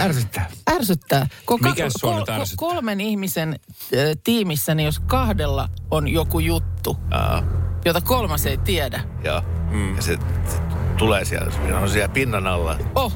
Ärsyttää. 0.00 0.50
Ärsyttää. 0.74 1.26
Kun 1.46 1.58
Mikäs 1.62 1.92
sua 2.00 2.18
nyt 2.18 2.28
ärsyttää? 2.28 2.68
kolmen 2.68 3.00
ihmisen 3.00 3.48
äh, 3.48 3.98
tiimissä, 4.24 4.74
niin 4.74 4.84
jos 4.84 5.00
kahdella 5.00 5.68
on 5.90 6.08
joku 6.08 6.38
juttu, 6.38 6.96
Aa, 7.10 7.42
jota 7.84 8.00
kolmas 8.00 8.46
ei 8.46 8.58
tiedä. 8.58 9.04
joo. 9.24 9.42
Mm. 9.70 9.96
Ja 9.96 10.02
se, 10.02 10.18
se 10.48 10.56
tulee 10.98 11.24
siellä, 11.24 11.50
se 11.50 11.74
on 11.74 11.90
siellä 11.90 12.08
pinnan 12.08 12.46
alla. 12.46 12.78
Oh, 12.94 13.12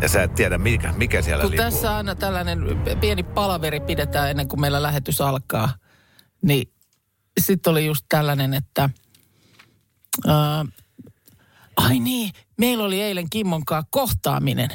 Ja 0.00 0.08
sä 0.08 0.22
et 0.22 0.34
tiedä, 0.34 0.58
mikä, 0.58 0.92
mikä 0.96 1.22
siellä 1.22 1.42
kun 1.42 1.50
lipuu. 1.50 1.64
tässä 1.64 1.96
aina 1.96 2.14
tällainen 2.14 2.58
pieni 3.00 3.22
palaveri 3.22 3.80
pidetään 3.80 4.30
ennen 4.30 4.48
kuin 4.48 4.60
meillä 4.60 4.82
lähetys 4.82 5.20
alkaa, 5.20 5.74
niin 6.42 6.72
sitten 7.40 7.70
oli 7.70 7.86
just 7.86 8.04
tällainen, 8.08 8.54
että... 8.54 8.90
Ää, 10.26 10.64
ai 11.76 11.98
niin, 11.98 12.32
meillä 12.58 12.84
oli 12.84 13.02
eilen 13.02 13.30
Kimmon 13.30 13.64
kanssa 13.64 13.88
kohtaaminen, 13.90 14.68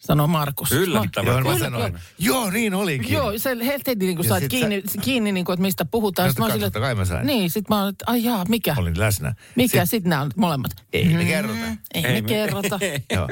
sanoi 0.00 0.28
Markus. 0.28 0.72
Yllättävää. 0.72 1.32
Joo, 1.32 1.40
mä 1.40 1.42
Kyllä, 1.42 1.58
sanoin. 1.58 1.92
joo. 1.92 2.00
Joo, 2.42 2.50
niin 2.50 2.74
olikin. 2.74 3.12
Joo, 3.12 3.32
se 3.38 3.56
heti 3.66 3.94
niin 3.94 4.16
kuin 4.16 4.28
sait 4.28 4.48
kiinni, 4.48 4.82
kiinni 5.02 5.32
niin 5.32 5.44
kuin, 5.44 5.54
että 5.54 5.62
mistä 5.62 5.84
puhutaan. 5.84 6.26
No, 6.26 6.30
Sit 6.30 6.38
mä 6.38 6.44
oon 6.44 6.52
totta 6.52 6.66
silleen, 6.66 6.82
kai- 6.82 6.94
mä 6.94 7.04
sain. 7.04 7.26
Niin, 7.26 7.50
sit 7.50 7.68
mä 7.68 7.80
oon, 7.80 7.88
että 7.88 8.04
ai 8.08 8.24
jaa, 8.24 8.44
mikä? 8.48 8.74
Olin 8.78 8.98
läsnä. 9.00 9.34
Mikä? 9.56 9.84
Sit- 9.84 9.90
Sitten 9.90 10.10
nämä 10.10 10.22
on 10.22 10.30
molemmat. 10.36 10.70
Ei 10.92 11.04
me 11.14 11.24
kerrota. 11.24 11.58
Ei, 11.94 12.06
ei 12.06 12.22
me 12.22 12.28
kerrota. 12.28 12.78
Joo. 13.14 13.28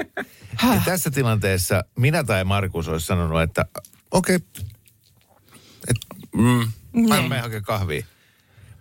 Ja 0.74 0.80
tässä 0.84 1.10
tilanteessa 1.10 1.84
minä 1.98 2.24
tai 2.24 2.44
Markus 2.44 2.88
olisi 2.88 3.06
sanonut, 3.06 3.42
että 3.42 3.64
okei, 4.10 4.36
okay, 4.36 4.48
mm, 6.34 6.42
mä 7.08 7.16
Niin. 7.16 7.28
menen 7.28 7.42
hakemaan 7.42 7.62
kahvia. 7.64 8.06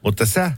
Mutta 0.03 0.25
sä 0.25 0.45
äh, 0.45 0.55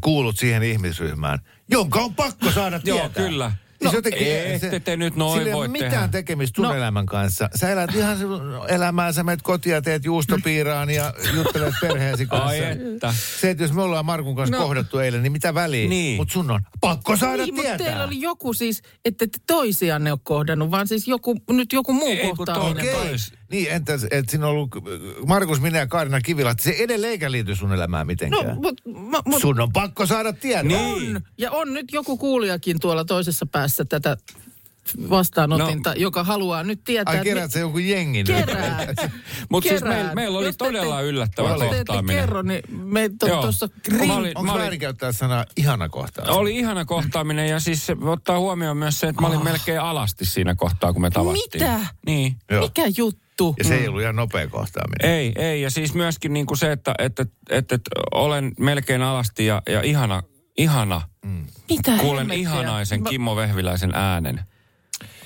kuulut 0.00 0.38
siihen 0.38 0.62
ihmisryhmään, 0.62 1.38
jonka 1.68 2.00
on 2.00 2.14
pakko 2.14 2.50
saada 2.50 2.80
tietää. 2.80 3.02
Joo, 3.02 3.10
kyllä. 3.28 3.52
Se 3.80 3.84
No, 3.86 3.92
jotenkin- 3.92 4.26
ette 4.28 4.80
te 4.80 4.96
nyt 4.96 5.16
noin 5.16 5.32
sillä 5.38 5.48
ei 5.48 5.54
ole 5.54 5.58
voi 5.60 5.68
mitään 5.68 5.90
tehdä. 5.92 6.08
tekemistä 6.08 6.56
sun 6.56 6.64
No. 6.64 6.74
elämän 6.74 7.06
kanssa. 7.06 7.48
Sä 7.54 7.70
elät 7.70 7.94
ihan 7.94 8.16
elämää, 8.68 9.12
sä 9.12 9.22
menet 9.22 9.42
kotiin 9.42 9.72
ja 9.72 9.82
teet 9.82 10.04
juustopiiraan 10.04 10.90
ja 10.90 11.14
juttelet 11.34 11.74
perheesi 11.80 12.26
kanssa. 12.26 12.48
Ai 12.48 12.58
että. 12.64 13.14
Se, 13.40 13.50
että 13.50 13.64
jos 13.64 13.72
me 13.72 13.82
ollaan 13.82 14.06
Markun 14.06 14.36
kanssa 14.36 14.56
No. 14.56 14.62
kohdattu 14.62 14.98
eilen, 14.98 15.22
niin 15.22 15.32
mitä 15.32 15.54
väliä? 15.54 15.88
Niin. 15.88 16.16
Mutta 16.16 16.32
sun 16.32 16.50
on 16.50 16.60
pakko 16.80 17.16
saada 17.16 17.42
Niin, 17.42 17.54
mutta 17.54 17.68
tietää. 17.68 17.86
teillä 17.86 18.04
oli 18.04 18.20
joku 18.20 18.52
siis, 18.54 18.82
että 19.04 19.26
te 19.26 19.38
toisianne 19.46 20.12
ole 20.12 20.20
kohdannut, 20.22 20.70
vaan 20.70 20.88
siis 20.88 21.08
joku, 21.08 21.36
nyt 21.50 21.72
joku 21.72 21.92
muu 21.92 22.08
Ei, 22.08 22.16
kun 22.26 22.36
kohtaaminen. 22.36 22.94
Okei. 22.94 23.06
Tois. 23.08 23.32
Niin, 23.50 23.70
entäs, 23.70 24.04
että 24.10 24.30
siinä 24.30 24.46
on 24.46 24.52
ollut 24.52 24.70
Markus, 25.26 25.60
minä 25.60 25.78
ja 25.78 25.86
Kaarina 25.86 26.20
Kivilahti. 26.20 26.62
Se 26.62 26.70
edelleenkään 26.78 27.32
liity 27.32 27.56
sun 27.56 27.72
elämään 27.72 28.06
No, 28.06 28.06
mitenkään. 28.06 28.56
mut, 28.62 28.80
mä, 29.10 29.18
mut 29.26 29.40
Sun 29.40 29.60
on 29.60 29.72
pakko 29.72 30.06
saada 30.06 30.32
tietää. 30.32 30.62
Niin. 30.62 31.16
on. 31.16 31.22
Ja 31.38 31.50
on 31.50 31.74
nyt 31.74 31.86
joku 31.92 32.16
kuulijakin 32.16 32.80
tuolla 32.80 33.04
toisessa 33.04 33.46
päässä 33.46 33.84
tätä 33.84 34.16
vastaanotinta, 35.10 35.90
no. 35.90 35.96
joka 35.98 36.24
haluaa 36.24 36.62
nyt 36.62 36.84
tietää. 36.84 37.14
Ai 37.14 37.24
kerät 37.24 37.50
se 37.52 37.60
joku 37.60 37.78
jengi 37.78 38.18
nyt? 38.22 38.46
Kerää. 38.46 38.86
Mutta 39.50 39.68
siis 39.68 39.82
meillä 39.82 40.14
meil 40.14 40.34
oli 40.34 40.46
Jos 40.46 40.56
te 40.56 40.64
todella 40.64 41.00
ette- 41.00 41.04
yllättävä 41.08 41.48
Jos 41.48 41.58
te 41.60 41.66
kohtaaminen. 41.66 42.16
kerro, 42.16 42.42
niin 42.42 42.62
me 42.70 43.10
Joo. 43.26 43.42
tuossa... 43.42 43.68
Onko 44.00 44.14
olin- 44.52 44.58
väärin 44.60 44.80
käyttää 44.80 45.12
sanaa 45.12 45.44
ihana 45.56 45.88
kohtaa? 45.88 46.24
Oli 46.34 46.56
ihana 46.56 46.84
kohtaaminen 46.84 47.48
ja 47.48 47.60
siis 47.60 47.86
se 47.86 47.96
ottaa 48.02 48.38
huomioon 48.38 48.76
myös 48.76 49.00
se, 49.00 49.08
että 49.08 49.22
mä 49.22 49.28
olin 49.28 49.44
melkein 49.44 49.80
alasti 49.80 50.24
siinä 50.24 50.54
kohtaa, 50.54 50.92
kun 50.92 51.02
me 51.02 51.10
tavattiin. 51.10 51.62
Mitä? 51.62 51.80
Niin. 52.06 52.36
Joo. 52.50 52.62
Mikä 52.62 52.82
juttu? 52.96 53.29
Ja 53.58 53.64
se 53.64 53.74
ei 53.74 53.88
ollut 53.88 54.02
ihan 54.02 54.16
nopea 54.16 54.48
kohtaaminen. 54.48 55.10
Ei, 55.10 55.32
ei. 55.36 55.62
Ja 55.62 55.70
siis 55.70 55.94
myöskin 55.94 56.32
niin 56.32 56.46
kuin 56.46 56.58
se, 56.58 56.72
että, 56.72 56.94
että, 56.98 57.26
että, 57.50 57.74
että 57.74 57.90
olen 58.14 58.52
melkein 58.58 59.02
alasti 59.02 59.46
ja, 59.46 59.62
ja 59.68 59.82
ihana, 59.82 60.22
ihana. 60.56 61.02
Mitä 61.70 61.96
Kuulen 61.98 62.18
hemmettiä? 62.18 62.42
ihanaisen 62.42 63.02
Mä- 63.02 63.08
Kimmo 63.08 63.36
Vehviläisen 63.36 63.94
äänen. 63.94 64.40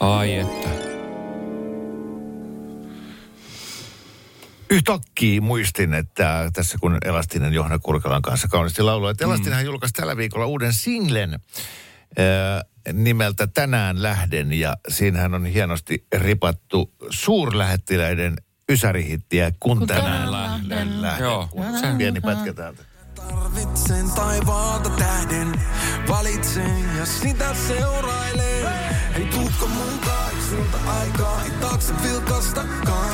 Ai 0.00 0.34
että. 0.34 0.68
Yhtäkkiä 4.70 5.40
muistin, 5.40 5.94
että 5.94 6.50
tässä 6.52 6.78
kun 6.80 6.98
Elastinen 7.04 7.52
Johanna 7.52 7.78
Kurkalan 7.78 8.22
kanssa 8.22 8.48
kauniisti 8.48 8.82
lauloi, 8.82 9.10
että 9.10 9.24
Elastinenhan 9.24 9.64
julkaisi 9.64 9.92
tällä 9.92 10.16
viikolla 10.16 10.46
uuden 10.46 10.72
singlen 10.72 11.34
äh, 11.34 11.40
nimeltä 12.92 13.46
Tänään 13.46 14.02
lähden 14.02 14.52
ja 14.52 14.76
siinähän 14.88 15.34
on 15.34 15.46
hienosti 15.46 16.06
ripattu 16.14 16.92
suurlähettiläiden 17.10 18.36
ysärihittiä 18.70 19.50
Kun, 19.60 19.78
Kun 19.78 19.86
tänään, 19.86 20.04
tänään 20.06 20.32
lähden, 20.32 20.68
lähden. 20.68 21.02
lähden. 21.02 21.24
Joo. 21.24 21.48
Se 21.80 21.86
pieni 21.98 22.20
pätkä 22.20 22.52
täältä. 22.52 22.82
Tarvitsen 23.14 24.10
taivaalta 24.10 24.90
tähden, 24.90 25.60
valitsen 26.08 26.96
ja 26.98 27.06
sitä 27.06 27.54
seurailen. 27.54 28.68
Hei 29.14 29.24
tuutko 29.26 29.66
mun 29.66 30.00
sulta 30.50 30.78
aikaa, 31.00 31.42
ei 31.44 31.50
taakse 31.50 31.94
vilkastakaan. 32.02 33.10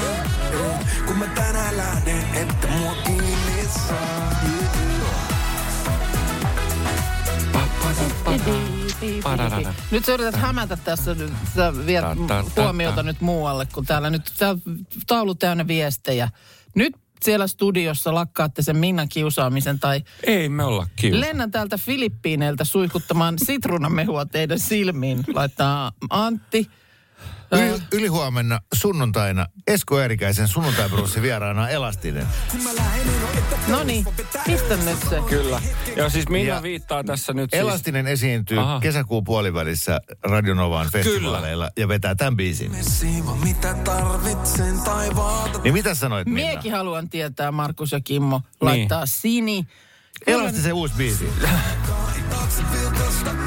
Kun 1.06 1.18
mä 1.18 1.26
tänään 1.26 1.76
lähden, 1.76 2.24
että 2.34 2.66
mua 2.66 2.94
kiinni 2.94 3.68
saa. 3.88 4.30
Padadada. 9.22 9.74
Nyt 9.90 10.04
sä 10.04 10.12
yrität 10.14 10.36
hämätä 10.36 10.76
tässä, 10.76 11.14
nyt 11.14 11.32
sä 11.56 11.72
viet 11.86 12.04
Ta- 12.04 12.16
ta- 12.28 12.44
ta- 12.54 12.62
huomiota 12.62 12.96
ta. 12.96 13.02
nyt 13.02 13.20
muualle, 13.20 13.66
kun 13.74 13.86
täällä 13.86 14.10
nyt 14.10 14.32
taulu 15.06 15.34
täynnä 15.34 15.66
viestejä. 15.66 16.28
Nyt 16.74 16.92
siellä 17.22 17.46
studiossa 17.46 18.14
lakkaatte 18.14 18.62
sen 18.62 18.76
Minnan 18.76 19.08
kiusaamisen 19.08 19.80
tai 19.80 20.02
Ei 20.24 20.48
me 20.48 20.64
olla 20.64 20.86
kiusattu. 20.96 21.20
lennän 21.20 21.50
täältä 21.50 21.78
Filippiineiltä 21.78 22.64
suihkuttamaan 22.64 23.34
sitruunamehua 23.38 24.26
teidän 24.26 24.58
silmiin, 24.58 25.24
laittaa 25.34 25.92
Antti. 26.10 26.70
Yli, 27.52 27.82
ylihuomenna 27.92 28.60
sunnuntaina 28.74 29.46
Esko 29.66 30.00
Eerikäisen 30.00 30.48
sunnuntaibrussi 30.48 31.22
vieraana 31.22 31.68
Elastinen. 31.68 32.26
No 33.68 33.82
niin, 33.82 34.04
pistä 34.46 34.76
nyt 34.76 34.98
se. 35.10 35.20
Kyllä. 35.28 35.62
Ja 35.96 36.10
siis 36.10 36.28
Minna 36.28 36.54
Ja- 36.54 36.62
viittaa 36.62 37.04
tässä 37.04 37.32
nyt 37.32 37.50
siis... 37.50 37.60
Elastinen 37.60 38.06
esiintyy 38.06 38.58
Aha. 38.60 38.80
kesäkuun 38.80 39.24
puolivälissä 39.24 40.00
Radionovaan 40.22 40.88
festivaaleilla 40.92 41.70
ja 41.76 41.88
vetää 41.88 42.14
tämän 42.14 42.36
biisin. 42.36 42.72
Mitä 43.44 43.74
tarvitsen. 43.74 44.74
Niin 45.62 45.74
mitä 45.74 45.94
sanoit 45.94 46.26
Minna? 46.26 46.40
Miekin 46.40 46.72
haluan 46.72 47.08
tietää, 47.08 47.52
Markus 47.52 47.92
ja 47.92 48.00
Kimmo, 48.00 48.40
laittaa 48.60 49.06
Sini. 49.06 49.66
Elastisen 50.26 50.72
uusi 50.72 50.94
biisi. 50.96 51.30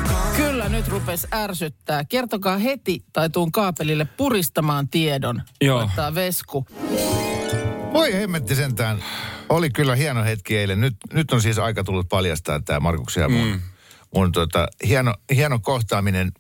Kyllä 0.35 0.69
nyt 0.69 0.87
rupes 0.87 1.27
ärsyttää. 1.33 2.05
Kertokaa 2.05 2.57
heti 2.57 3.03
tai 3.13 3.29
tuun 3.29 3.51
kaapelille 3.51 4.05
puristamaan 4.05 4.89
tiedon. 4.89 5.41
Joo. 5.61 5.77
Laittaa 5.77 6.15
Vesku. 6.15 6.65
Voi 7.93 8.13
hemmetti 8.13 8.55
sentään. 8.55 9.03
Oli 9.49 9.69
kyllä 9.69 9.95
hieno 9.95 10.23
hetki 10.23 10.57
eilen. 10.57 10.81
Nyt, 10.81 10.95
nyt 11.13 11.31
on 11.31 11.41
siis 11.41 11.59
aika 11.59 11.83
tullut 11.83 12.09
paljastaa 12.09 12.59
tämä 12.59 12.79
Markuksen 12.79 13.21
ja 13.21 13.29
mun, 13.29 13.47
mm. 13.47 13.61
mun 14.15 14.31
tota, 14.31 14.67
hieno, 14.87 15.13
hieno 15.35 15.59
kohtaaminen, 15.59 16.31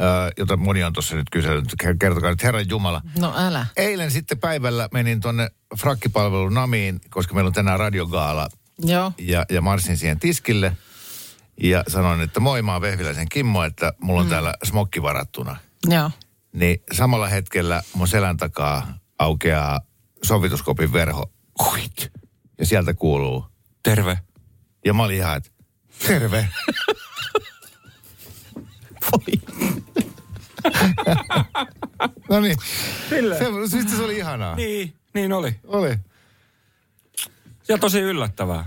äh, 0.00 0.06
jota 0.36 0.56
moni 0.56 0.84
on 0.84 0.92
tuossa 0.92 1.16
nyt 1.16 1.30
kysellyt. 1.30 1.64
Kertokaa 2.00 2.30
nyt 2.30 2.42
Herran 2.42 2.68
Jumala. 2.68 3.02
No 3.18 3.34
älä. 3.36 3.66
Eilen 3.76 4.10
sitten 4.10 4.38
päivällä 4.38 4.88
menin 4.92 5.20
tonne 5.20 5.50
frakkipalvelun 5.78 6.54
Namiin, 6.54 7.00
koska 7.10 7.34
meillä 7.34 7.48
on 7.48 7.54
tänään 7.54 7.78
radiogaala. 7.78 8.48
Joo. 8.78 9.12
Ja, 9.18 9.44
ja 9.50 9.60
marssin 9.60 9.96
siihen 9.96 10.20
tiskille. 10.20 10.76
Ja 11.62 11.84
sanoin, 11.88 12.20
että 12.20 12.40
moi, 12.40 12.62
mä 12.62 12.72
oon 12.72 12.80
Vehviläisen 12.80 13.28
Kimmo, 13.28 13.64
että 13.64 13.92
mulla 14.00 14.20
on 14.20 14.26
mm. 14.26 14.30
täällä 14.30 14.54
smokki 14.64 15.02
varattuna. 15.02 15.56
Joo. 15.86 16.10
Niin 16.52 16.82
samalla 16.92 17.28
hetkellä 17.28 17.82
mun 17.94 18.08
selän 18.08 18.36
takaa 18.36 18.98
aukeaa 19.18 19.80
sovituskopin 20.22 20.92
verho. 20.92 21.32
Huit. 21.64 22.12
Ja 22.58 22.66
sieltä 22.66 22.94
kuuluu. 22.94 23.46
Terve. 23.82 24.18
Ja 24.84 24.94
mä 24.94 25.02
olin 25.02 25.16
ihan, 25.16 25.36
että 25.36 25.50
terve. 26.06 26.48
no 32.30 32.40
niin. 32.40 32.56
Se, 33.68 33.96
se 33.96 34.02
oli 34.02 34.16
ihanaa. 34.16 34.54
Niin, 34.56 34.94
niin 35.14 35.32
oli. 35.32 35.60
Oli. 35.66 35.98
Ja 37.68 37.78
tosi 37.78 38.00
yllättävää. 38.00 38.66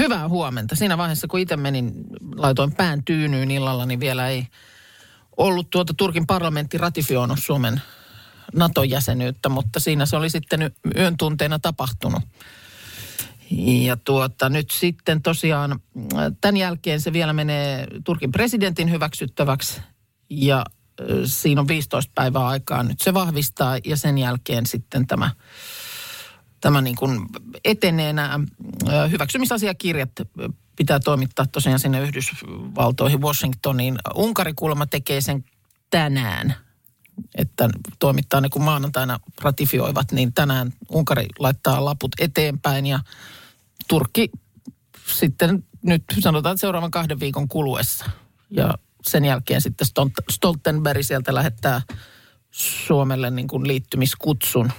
Hyvää 0.00 0.28
huomenta. 0.28 0.76
Siinä 0.76 0.98
vaiheessa, 0.98 1.28
kun 1.28 1.40
itse 1.40 1.56
menin, 1.56 1.92
laitoin 2.36 2.74
pään 2.74 3.04
tyynyyn 3.04 3.50
illalla, 3.50 3.86
niin 3.86 4.00
vielä 4.00 4.28
ei 4.28 4.46
ollut 5.36 5.70
tuota 5.70 5.94
Turkin 5.96 6.26
parlamentti 6.26 6.78
ratifioinut 6.78 7.38
Suomen 7.42 7.82
NATO-jäsenyyttä, 8.54 9.48
mutta 9.48 9.80
siinä 9.80 10.06
se 10.06 10.16
oli 10.16 10.30
sitten 10.30 10.72
yön 10.96 11.16
tunteena 11.16 11.58
tapahtunut. 11.58 12.22
Ja 13.84 13.96
tuota, 13.96 14.48
nyt 14.48 14.70
sitten 14.70 15.22
tosiaan 15.22 15.80
tämän 16.40 16.56
jälkeen 16.56 17.00
se 17.00 17.12
vielä 17.12 17.32
menee 17.32 17.86
Turkin 18.04 18.32
presidentin 18.32 18.90
hyväksyttäväksi 18.90 19.80
ja 20.30 20.64
siinä 21.24 21.60
on 21.60 21.68
15 21.68 22.12
päivää 22.14 22.46
aikaa 22.46 22.82
nyt 22.82 23.00
se 23.00 23.14
vahvistaa 23.14 23.78
ja 23.84 23.96
sen 23.96 24.18
jälkeen 24.18 24.66
sitten 24.66 25.06
tämä 25.06 25.30
tämä 26.60 26.80
niin 26.80 26.96
kuin 26.96 27.26
etenee 27.64 28.12
nämä 28.12 28.40
hyväksymisasiakirjat 29.10 30.10
pitää 30.76 31.00
toimittaa 31.00 31.46
tosiaan 31.46 31.78
sinne 31.78 32.00
Yhdysvaltoihin, 32.00 33.20
Washingtoniin. 33.20 33.98
Unkari 34.14 34.52
kuulemma 34.56 34.86
tekee 34.86 35.20
sen 35.20 35.44
tänään, 35.90 36.54
että 37.34 37.68
toimittaa 37.98 38.40
ne 38.40 38.48
kun 38.48 38.62
maanantaina 38.62 39.20
ratifioivat, 39.40 40.12
niin 40.12 40.32
tänään 40.32 40.72
Unkari 40.88 41.26
laittaa 41.38 41.84
laput 41.84 42.12
eteenpäin 42.20 42.86
ja 42.86 43.00
Turkki 43.88 44.30
sitten 45.14 45.64
nyt 45.82 46.04
sanotaan, 46.20 46.58
seuraavan 46.58 46.90
kahden 46.90 47.20
viikon 47.20 47.48
kuluessa. 47.48 48.04
Ja 48.50 48.74
sen 49.02 49.24
jälkeen 49.24 49.60
sitten 49.60 49.86
Stolt- 49.86 50.24
Stoltenberg 50.30 51.02
sieltä 51.02 51.34
lähettää 51.34 51.82
Suomelle 52.50 53.30
niin 53.30 53.48
kuin 53.48 53.66
liittymiskutsun 53.66 54.72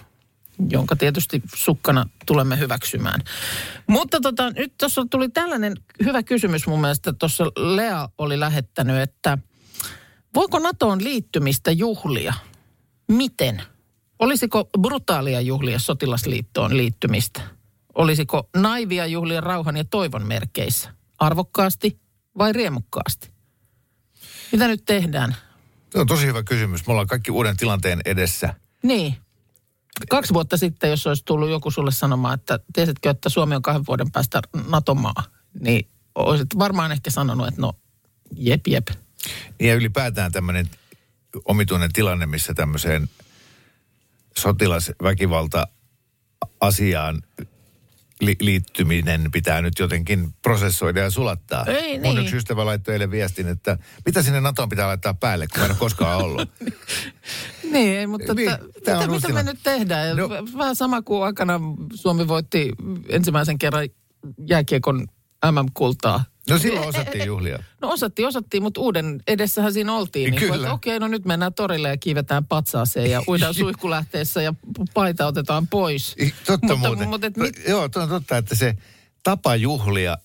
jonka 0.69 0.95
tietysti 0.95 1.41
sukkana 1.55 2.05
tulemme 2.25 2.59
hyväksymään. 2.59 3.21
Mutta 3.87 4.19
tota, 4.21 4.49
nyt 4.49 4.73
tuossa 4.77 5.05
tuli 5.11 5.29
tällainen 5.29 5.73
hyvä 6.03 6.23
kysymys 6.23 6.67
mun 6.67 6.81
mielestä. 6.81 7.13
Tuossa 7.13 7.43
Lea 7.55 8.09
oli 8.17 8.39
lähettänyt, 8.39 8.97
että 8.97 9.37
voiko 10.35 10.59
NATOon 10.59 11.03
liittymistä 11.03 11.71
juhlia? 11.71 12.33
Miten? 13.07 13.61
Olisiko 14.19 14.69
brutaalia 14.81 15.41
juhlia 15.41 15.79
sotilasliittoon 15.79 16.77
liittymistä? 16.77 17.41
Olisiko 17.95 18.49
naivia 18.55 19.05
juhlia 19.05 19.41
rauhan 19.41 19.77
ja 19.77 19.83
toivon 19.83 20.27
merkeissä? 20.27 20.89
Arvokkaasti 21.19 21.99
vai 22.37 22.53
riemukkaasti? 22.53 23.31
Mitä 24.51 24.67
nyt 24.67 24.85
tehdään? 24.85 25.35
Se 25.91 25.99
on 25.99 26.07
tosi 26.07 26.25
hyvä 26.25 26.43
kysymys. 26.43 26.87
Me 26.87 26.91
ollaan 26.91 27.07
kaikki 27.07 27.31
uuden 27.31 27.57
tilanteen 27.57 28.01
edessä. 28.05 28.53
Niin. 28.83 29.15
Kaksi 30.09 30.33
vuotta 30.33 30.57
sitten, 30.57 30.89
jos 30.89 31.07
olisi 31.07 31.25
tullut 31.25 31.49
joku 31.49 31.71
sulle 31.71 31.91
sanomaan, 31.91 32.33
että 32.33 32.59
tiesitkö, 32.73 33.09
että 33.09 33.29
Suomi 33.29 33.55
on 33.55 33.61
kahden 33.61 33.85
vuoden 33.87 34.11
päästä 34.11 34.41
NATO-maa, 34.67 35.23
niin 35.59 35.87
olisit 36.15 36.47
varmaan 36.57 36.91
ehkä 36.91 37.09
sanonut, 37.09 37.47
että 37.47 37.61
no 37.61 37.73
jep 38.35 38.67
jep. 38.67 38.87
Ja 39.59 39.75
ylipäätään 39.75 40.31
tämmöinen 40.31 40.69
omituinen 41.45 41.93
tilanne, 41.93 42.25
missä 42.25 42.53
tämmöiseen 42.53 43.09
sotilasväkivalta 44.37 45.67
asiaan 46.59 47.21
li- 48.21 48.35
liittyminen 48.39 49.31
pitää 49.31 49.61
nyt 49.61 49.79
jotenkin 49.79 50.33
prosessoida 50.41 50.99
ja 50.99 51.09
sulattaa. 51.09 51.65
Ei 51.65 51.99
Mun 51.99 52.15
niin. 52.15 52.23
yksi 52.23 52.37
ystävä 52.37 52.65
laittoi 52.65 52.93
eilen 52.93 53.11
viestin, 53.11 53.47
että 53.47 53.77
mitä 54.05 54.21
sinne 54.21 54.41
NATOon 54.41 54.69
pitää 54.69 54.87
laittaa 54.87 55.13
päälle, 55.13 55.47
kun 55.47 55.59
mä 55.59 55.65
en 55.65 55.71
ole 55.71 55.77
koskaan 55.79 56.17
ollut. 56.23 56.49
Niin, 57.71 57.97
ei, 57.97 58.07
mutta 58.07 58.33
Niin, 58.33 58.49
että, 58.51 58.65
mitä, 58.79 58.99
on 58.99 59.11
mitä 59.11 59.33
me 59.33 59.43
nyt 59.43 59.59
tehdään? 59.63 60.17
No. 60.17 60.29
Vähän 60.57 60.75
sama 60.75 61.01
kuin 61.01 61.23
aikana 61.23 61.59
Suomi 61.93 62.27
voitti 62.27 62.71
ensimmäisen 63.09 63.57
kerran 63.57 63.89
jääkiekon 64.47 65.07
MM-kultaa. 65.51 66.25
No 66.49 66.57
silloin 66.57 66.87
osattiin 66.87 67.25
juhlia. 67.25 67.63
No 67.81 67.89
osattiin, 67.89 68.27
osattiin, 68.27 68.63
mutta 68.63 68.81
uuden 68.81 69.23
edessähän 69.27 69.73
siinä 69.73 69.93
oltiin. 69.93 70.31
Niin 70.31 70.39
Kyllä. 70.39 70.55
että 70.55 70.73
okei, 70.73 70.99
no 70.99 71.07
nyt 71.07 71.25
mennään 71.25 71.53
torille 71.53 71.89
ja 71.89 71.97
kiivetään 71.97 72.45
patsaaseen 72.45 73.11
ja 73.11 73.23
uidaan 73.27 73.53
suihkulähteessä 73.63 74.41
ja 74.41 74.53
paita 74.93 75.27
otetaan 75.27 75.67
pois. 75.67 76.15
Totta 76.45 76.75
mutta, 76.75 76.87
muuten. 76.87 77.09
Mutta, 77.09 77.27
et, 77.27 77.37
mit, 77.37 77.61
Joo, 77.67 77.83
on 77.95 78.09
totta, 78.09 78.37
että 78.37 78.55
se 78.55 78.75
tapa 79.23 79.55
juhlia 79.55 80.17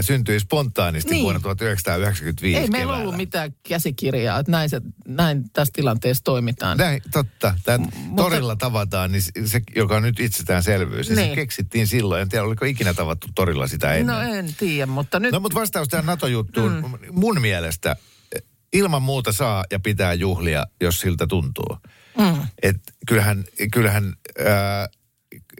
syntyi 0.00 0.40
spontaanisti 0.40 1.10
Niin. 1.10 1.22
vuonna 1.22 1.40
1995 1.40 2.56
ei 2.60 2.68
meillä 2.68 2.78
keväällä. 2.78 3.02
ollut 3.02 3.16
mitään 3.16 3.52
käsikirjaa, 3.68 4.38
että 4.38 4.52
näin, 4.52 4.70
se, 4.70 4.80
näin 5.08 5.50
tässä 5.52 5.72
tilanteessa 5.74 6.24
toimitaan. 6.24 6.78
Näin, 6.78 7.02
totta. 7.12 7.54
Tämä 7.64 7.78
mutta- 7.78 8.22
torilla 8.22 8.56
tavataan, 8.56 9.12
niin 9.12 9.22
se, 9.44 9.60
joka 9.76 9.96
on 9.96 10.02
nyt 10.02 10.20
itsestäänselvyys, 10.20 11.08
niin. 11.08 11.16
se 11.16 11.22
Niin. 11.22 11.34
keksittiin 11.34 11.86
silloin. 11.86 12.22
En 12.22 12.28
tiedä, 12.28 12.44
oliko 12.44 12.64
ikinä 12.64 12.94
tavattu 12.94 13.26
torilla 13.34 13.66
sitä 13.66 13.92
ennen. 13.94 14.14
No 14.16 14.20
en 14.22 14.54
tiedä, 14.58 14.86
mutta 14.86 15.20
nyt... 15.20 15.32
No 15.32 15.40
mutta 15.40 15.60
vastaus 15.60 15.88
tähän 15.88 16.06
NATO-juttuun. 16.06 16.72
Mm. 16.72 17.08
Mun 17.12 17.40
mielestä 17.40 17.96
eh, 18.34 18.42
ilman 18.72 19.02
muuta 19.02 19.32
saa 19.32 19.64
ja 19.70 19.80
pitää 19.80 20.14
juhlia, 20.14 20.66
jos 20.80 21.00
siltä 21.00 21.26
tuntuu. 21.26 21.78
Mm. 22.18 22.42
Et 22.62 22.76
kyllähän, 23.08 23.44
kyllähän 23.72 24.14
ää, 24.46 24.88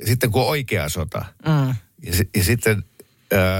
sitten 0.06 0.30
kun 0.30 0.42
on 0.42 0.48
oikea 0.48 0.88
sota 0.88 1.24
Mm. 1.46 1.68
ja, 2.02 2.12
ja 2.36 2.44
sitten 2.44 2.82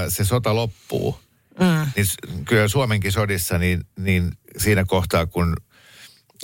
se 0.09 0.25
sota 0.25 0.55
loppuu, 0.55 1.19
Mm. 1.59 1.91
niin 1.95 2.05
kyllä 2.45 2.67
Suomenkin 2.67 3.11
sodissa, 3.11 3.57
niin, 3.57 3.83
niin 3.99 4.31
siinä 4.57 4.85
kohtaa 4.85 5.25
kun 5.25 5.55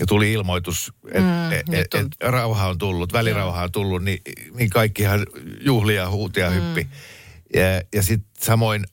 tuli 0.08 0.32
ilmoitus, 0.34 0.94
että 1.08 1.20
Mm, 1.20 1.52
et, 1.52 1.70
nyt 1.70 1.80
et, 1.80 1.94
on- 1.94 2.02
et 2.06 2.16
rauha 2.32 2.68
on 2.68 2.78
tullut, 2.78 3.14
välirauha 3.14 3.64
on 3.64 3.72
tullut, 3.72 4.04
niin, 4.04 4.22
niin 4.56 4.70
kaikkihan 4.70 5.26
juhlia, 5.62 6.10
huutia, 6.10 6.50
Mm. 6.50 6.56
hyppi. 6.56 6.88
Ja, 7.56 7.82
ja 7.96 8.04
sitten 8.04 8.32
samoin 8.42 8.86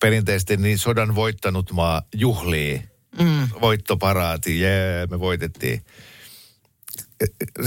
perinteisesti 0.00 0.56
niin 0.56 0.78
sodan 0.78 1.14
voittanut 1.14 1.72
maa 1.72 2.02
juhlii. 2.14 2.82
Mm. 3.20 3.48
Voittoparaati, 3.60 4.60
jee, 4.60 5.06
me 5.10 5.20
voitettiin. 5.20 5.84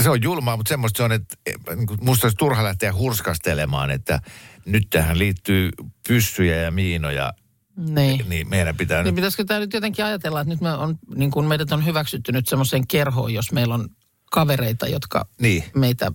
Se 0.02 0.10
on 0.10 0.22
julmaa, 0.22 0.56
mutta 0.56 0.68
semmoista 0.68 0.96
se 0.96 1.02
on, 1.02 1.12
että 1.12 1.36
eh, 1.46 1.54
niin 1.76 1.86
musta 2.00 2.26
olisi 2.26 2.36
turha 2.36 2.64
lähteä 2.64 2.92
hurskastelemaan, 2.94 3.90
että 3.90 4.20
nyt 4.66 4.86
tähän 4.90 5.18
liittyy 5.18 5.70
pyssyjä 6.08 6.56
ja 6.56 6.70
miinoja, 6.70 7.32
Niin. 7.76 8.28
niin 8.28 8.48
meidän 8.48 8.76
pitää 8.76 8.98
Niin 8.98 9.04
nyt... 9.06 9.14
pitäisikö 9.14 9.44
tämä 9.44 9.60
nyt 9.60 9.72
jotenkin 9.72 10.04
ajatella, 10.04 10.40
että 10.40 10.48
nyt 10.54 10.60
me 10.60 10.72
on, 10.72 10.98
niin 11.16 11.30
kuin 11.30 11.46
meidät 11.46 11.72
on 11.72 11.86
hyväksytty 11.86 12.32
nyt 12.32 12.48
semmoiseen 12.48 12.86
kerhoon, 12.86 13.34
jos 13.34 13.52
meillä 13.52 13.74
on 13.74 13.88
kavereita, 14.30 14.86
jotka 14.88 15.26
Niin. 15.40 15.64
meitä 15.74 16.12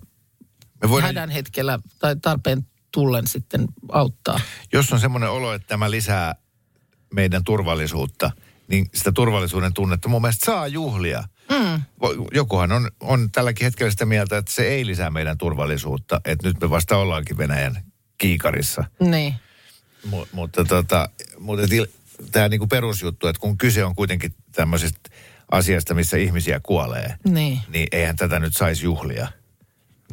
Me 0.82 0.88
voidaan, 0.88 1.14
hädän 1.14 1.30
hetkellä 1.30 1.78
tai 1.98 2.16
tarpeen 2.22 2.66
tullen 2.92 3.26
sitten 3.26 3.66
auttaa. 3.92 4.40
jos 4.72 4.92
on 4.92 5.00
semmoinen 5.00 5.30
olo, 5.30 5.52
että 5.52 5.68
tämä 5.68 5.90
lisää 5.90 6.34
meidän 7.14 7.44
turvallisuutta, 7.44 8.30
niin 8.68 8.86
sitä 8.94 9.12
turvallisuuden 9.12 9.72
tunnetta 9.74 10.08
mun 10.08 10.22
mielestä 10.22 10.46
saa 10.46 10.66
juhlia. 10.66 11.24
Mm. 11.50 11.82
Jokuhan 12.32 12.72
on, 12.72 12.90
on 13.00 13.30
tälläkin 13.32 13.64
hetkellä 13.64 13.90
sitä 13.90 14.06
mieltä, 14.06 14.36
että 14.38 14.52
se 14.52 14.62
ei 14.68 14.86
lisää 14.86 15.10
meidän 15.10 15.38
turvallisuutta, 15.38 16.20
että 16.24 16.48
nyt 16.48 16.60
me 16.60 16.70
vasta 16.70 16.96
ollaankin 16.96 17.38
Venäjän 17.38 17.84
kiikarissa. 18.18 18.84
Niin. 19.00 19.34
Mu- 20.10 20.26
mutta 20.32 20.64
tota, 20.64 21.08
mutta 21.38 21.66
tämä 22.32 22.48
niinku 22.48 22.66
perusjuttu, 22.66 23.26
että 23.26 23.40
kun 23.40 23.58
kyse 23.58 23.84
on 23.84 23.94
kuitenkin 23.94 24.34
tämmöisestä 24.52 25.10
asiasta, 25.50 25.94
missä 25.94 26.16
ihmisiä 26.16 26.60
kuolee, 26.62 27.14
Niin. 27.24 27.60
niin 27.68 27.86
eihän 27.92 28.16
tätä 28.16 28.38
nyt 28.38 28.56
saisi 28.56 28.84
juhlia. 28.84 29.28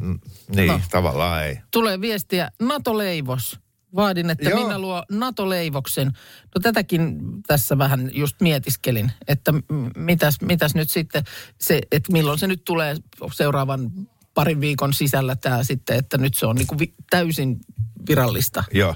Mm, 0.00 0.18
Niin, 0.56 0.68
no. 0.68 0.80
tavallaan 0.90 1.44
ei. 1.44 1.58
Tulee 1.70 2.00
viestiä 2.00 2.50
NATO-leivos. 2.62 3.58
Vaadin, 3.96 4.30
että 4.30 4.48
Joo. 4.48 4.60
Minna 4.60 4.78
luo 4.78 5.04
NATO-leivoksen. 5.10 6.06
No 6.54 6.60
tätäkin 6.62 7.18
tässä 7.46 7.78
vähän 7.78 8.10
just 8.14 8.40
mietiskelin, 8.40 9.12
että 9.28 9.54
mitäs, 9.96 10.40
mitäs 10.40 10.74
nyt 10.74 10.90
sitten 10.90 11.24
se, 11.58 11.80
että 11.92 12.12
milloin 12.12 12.38
se 12.38 12.46
nyt 12.46 12.64
tulee 12.64 12.96
seuraavan 13.32 13.90
parin 14.34 14.60
viikon 14.60 14.92
sisällä 14.92 15.36
tämä 15.36 15.64
sitten, 15.64 15.96
että 15.96 16.18
nyt 16.18 16.34
se 16.34 16.46
on 16.46 16.56
niin 16.56 16.66
kuin 16.66 16.78
vi- 16.78 16.94
täysin 17.10 17.60
virallista. 18.08 18.64
Joo. 18.72 18.94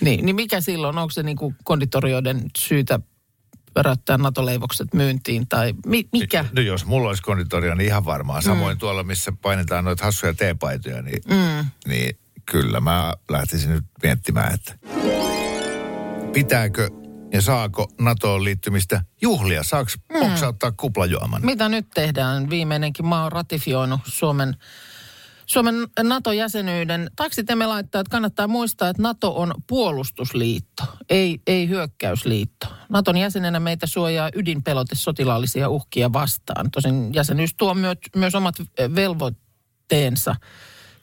Niin, 0.00 0.26
niin 0.26 0.36
mikä 0.36 0.60
silloin, 0.60 0.98
onko 0.98 1.10
se 1.10 1.22
niin 1.22 1.36
kuin 1.36 1.56
konditorioiden 1.64 2.42
syytä 2.58 3.00
pöräyttää 3.74 4.18
NATO-leivokset 4.18 4.94
myyntiin 4.94 5.48
tai 5.48 5.74
mi- 5.86 6.08
mikä? 6.12 6.44
No 6.52 6.62
jos 6.62 6.84
mulla 6.86 7.08
olisi 7.08 7.22
konditoria, 7.22 7.74
niin 7.74 7.86
ihan 7.86 8.04
varmaan. 8.04 8.42
Samoin 8.42 8.76
mm. 8.76 8.78
tuolla, 8.78 9.02
missä 9.02 9.32
painetaan 9.42 9.84
noita 9.84 10.04
hassuja 10.04 10.34
teepaitoja, 10.34 11.02
niin, 11.02 11.22
mm. 11.28 11.66
niin 11.86 12.18
kyllä 12.50 12.80
mä 12.80 13.14
lähtisin 13.28 13.70
nyt 13.70 13.84
miettimään, 14.02 14.54
että 14.54 14.74
pitääkö 16.32 16.90
ja 17.32 17.42
saako 17.42 17.92
NATOon 18.00 18.44
liittymistä 18.44 19.04
juhlia? 19.22 19.62
Saako 19.62 19.90
mm. 20.12 20.20
poksauttaa 20.20 20.72
kuplajuoman? 20.72 21.46
Mitä 21.46 21.68
nyt 21.68 21.86
tehdään? 21.94 22.50
Viimeinenkin 22.50 23.06
maa 23.06 23.24
on 23.24 23.32
ratifioinut 23.32 24.00
Suomen, 24.04 24.56
Suomen 25.46 25.74
NATO-jäsenyyden. 26.02 27.10
Taksitemme 27.16 27.66
laittaa, 27.66 28.00
että 28.00 28.10
kannattaa 28.10 28.48
muistaa, 28.48 28.88
että 28.88 29.02
NATO 29.02 29.36
on 29.36 29.54
puolustusliitto, 29.66 30.82
ei, 31.10 31.40
ei 31.46 31.68
hyökkäysliitto. 31.68 32.66
NATOn 32.88 33.16
jäsenenä 33.16 33.60
meitä 33.60 33.86
suojaa 33.86 34.30
ydinpelote 34.34 34.94
sotilaallisia 34.94 35.68
uhkia 35.68 36.12
vastaan. 36.12 36.70
Tosin 36.70 37.14
jäsenyys 37.14 37.54
tuo 37.54 37.74
myös, 37.74 37.98
myös 38.16 38.34
omat 38.34 38.54
velvoitteensa. 38.94 40.36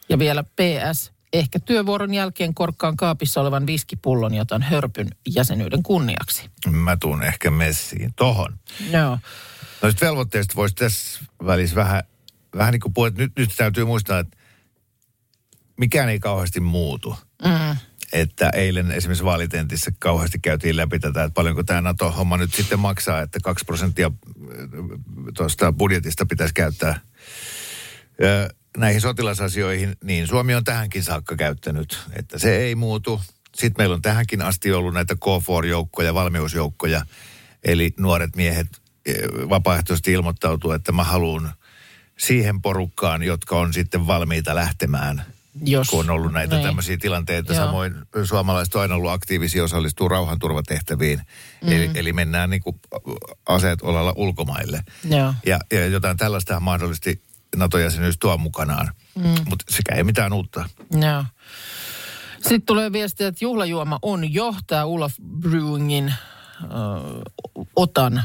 Ja 0.09 0.19
vielä 0.19 0.43
PS, 0.43 1.11
ehkä 1.33 1.59
työvuoron 1.59 2.13
jälkeen 2.13 2.53
korkkaan 2.53 2.97
kaapissa 2.97 3.41
olevan 3.41 3.67
viskipullon 3.67 4.33
ja 4.33 4.41
otan 4.41 4.61
hörpyn 4.61 5.07
jäsenyyden 5.29 5.83
kunniaksi. 5.83 6.49
Mä 6.71 6.97
tuun 6.99 7.23
ehkä 7.23 7.51
messiin 7.51 8.13
tohon. 8.15 8.59
Joo. 8.91 9.19
Noista 9.81 10.05
velvoitteista 10.05 10.55
voisi 10.55 10.75
tässä 10.75 11.19
välissä 11.45 11.75
vähän, 11.75 12.03
vähän 12.55 12.71
niin 12.71 12.81
kuin 12.81 12.93
puhua, 12.93 13.07
että 13.07 13.21
nyt, 13.21 13.31
nyt 13.37 13.49
täytyy 13.57 13.85
muistaa, 13.85 14.19
että 14.19 14.37
mikään 15.77 16.09
ei 16.09 16.19
kauheasti 16.19 16.59
muutu. 16.59 17.15
Mm. 17.43 17.75
Että 18.13 18.49
eilen 18.49 18.91
esimerkiksi 18.91 19.23
vaalitentissä 19.23 19.91
kauheasti 19.99 20.39
käytiin 20.39 20.77
läpi 20.77 20.99
tätä, 20.99 21.23
että 21.23 21.33
paljonko 21.33 21.63
tämä 21.63 21.81
NATO-homma 21.81 22.37
nyt 22.37 22.53
sitten 22.53 22.79
maksaa, 22.79 23.21
että 23.21 23.39
kaksi 23.43 23.65
prosenttia 23.65 24.11
tuosta 25.37 25.71
budjetista 25.71 26.25
pitäisi 26.25 26.53
käyttää 26.53 26.99
näihin 28.77 29.01
sotilasasioihin, 29.01 29.95
niin 30.03 30.27
Suomi 30.27 30.55
on 30.55 30.63
tähänkin 30.63 31.03
saakka 31.03 31.35
käyttänyt, 31.35 31.99
että 32.13 32.39
se 32.39 32.57
ei 32.57 32.75
muutu. 32.75 33.21
Sitten 33.55 33.83
meillä 33.83 33.95
on 33.95 34.01
tähänkin 34.01 34.41
asti 34.41 34.71
ollut 34.71 34.93
näitä 34.93 35.13
K4-joukkoja, 35.13 36.13
valmiusjoukkoja, 36.13 37.05
eli 37.63 37.93
nuoret 37.97 38.35
miehet 38.35 38.67
eh, 39.05 39.15
vapaaehtoisesti 39.49 40.11
ilmoittautuu, 40.11 40.71
että 40.71 40.91
mä 40.91 41.03
haluan 41.03 41.53
siihen 42.17 42.61
porukkaan, 42.61 43.23
jotka 43.23 43.59
on 43.59 43.73
sitten 43.73 44.07
valmiita 44.07 44.55
lähtemään, 44.55 45.25
Jos. 45.63 45.89
kun 45.89 45.99
on 45.99 46.09
ollut 46.09 46.33
näitä 46.33 46.55
Niin. 46.55 46.65
tämmöisiä 46.67 46.97
tilanteita. 46.97 47.53
Joo. 47.53 47.65
Samoin 47.65 47.95
suomalaiset 48.23 48.75
on 48.75 48.81
aina 48.81 48.95
ollut 48.95 49.11
aktiivisia, 49.11 49.63
osallistuu 49.63 50.09
rauhanturvatehtäviin, 50.09 51.21
mm. 51.63 51.71
eli, 51.71 51.91
eli 51.93 52.13
mennään 52.13 52.49
niin 52.49 52.61
kuin 52.61 52.79
aseet 53.45 53.81
olalla 53.81 54.13
ulkomaille. 54.15 54.83
Joo. 55.09 55.33
Ja, 55.45 55.59
ja 55.71 55.87
jotain 55.87 56.17
tällaista 56.17 56.59
mahdollisesti 56.59 57.21
NATO-jäsenyys 57.55 58.15
tuo 58.19 58.37
mukanaan. 58.37 58.91
Mm. 59.15 59.23
Mutta 59.49 59.65
sekä 59.69 59.95
ei 59.95 60.03
mitään 60.03 60.33
uutta. 60.33 60.69
Joo. 61.01 61.25
Sitten 62.41 62.61
tulee 62.61 62.91
viestiä, 62.91 63.27
että 63.27 63.45
juhlajuoma 63.45 63.99
on 64.01 64.33
jo 64.33 64.55
tämä 64.67 64.85
Olaf 64.85 65.13
Brewingin 65.39 66.07
äh, 66.07 66.17
otan 67.75 68.23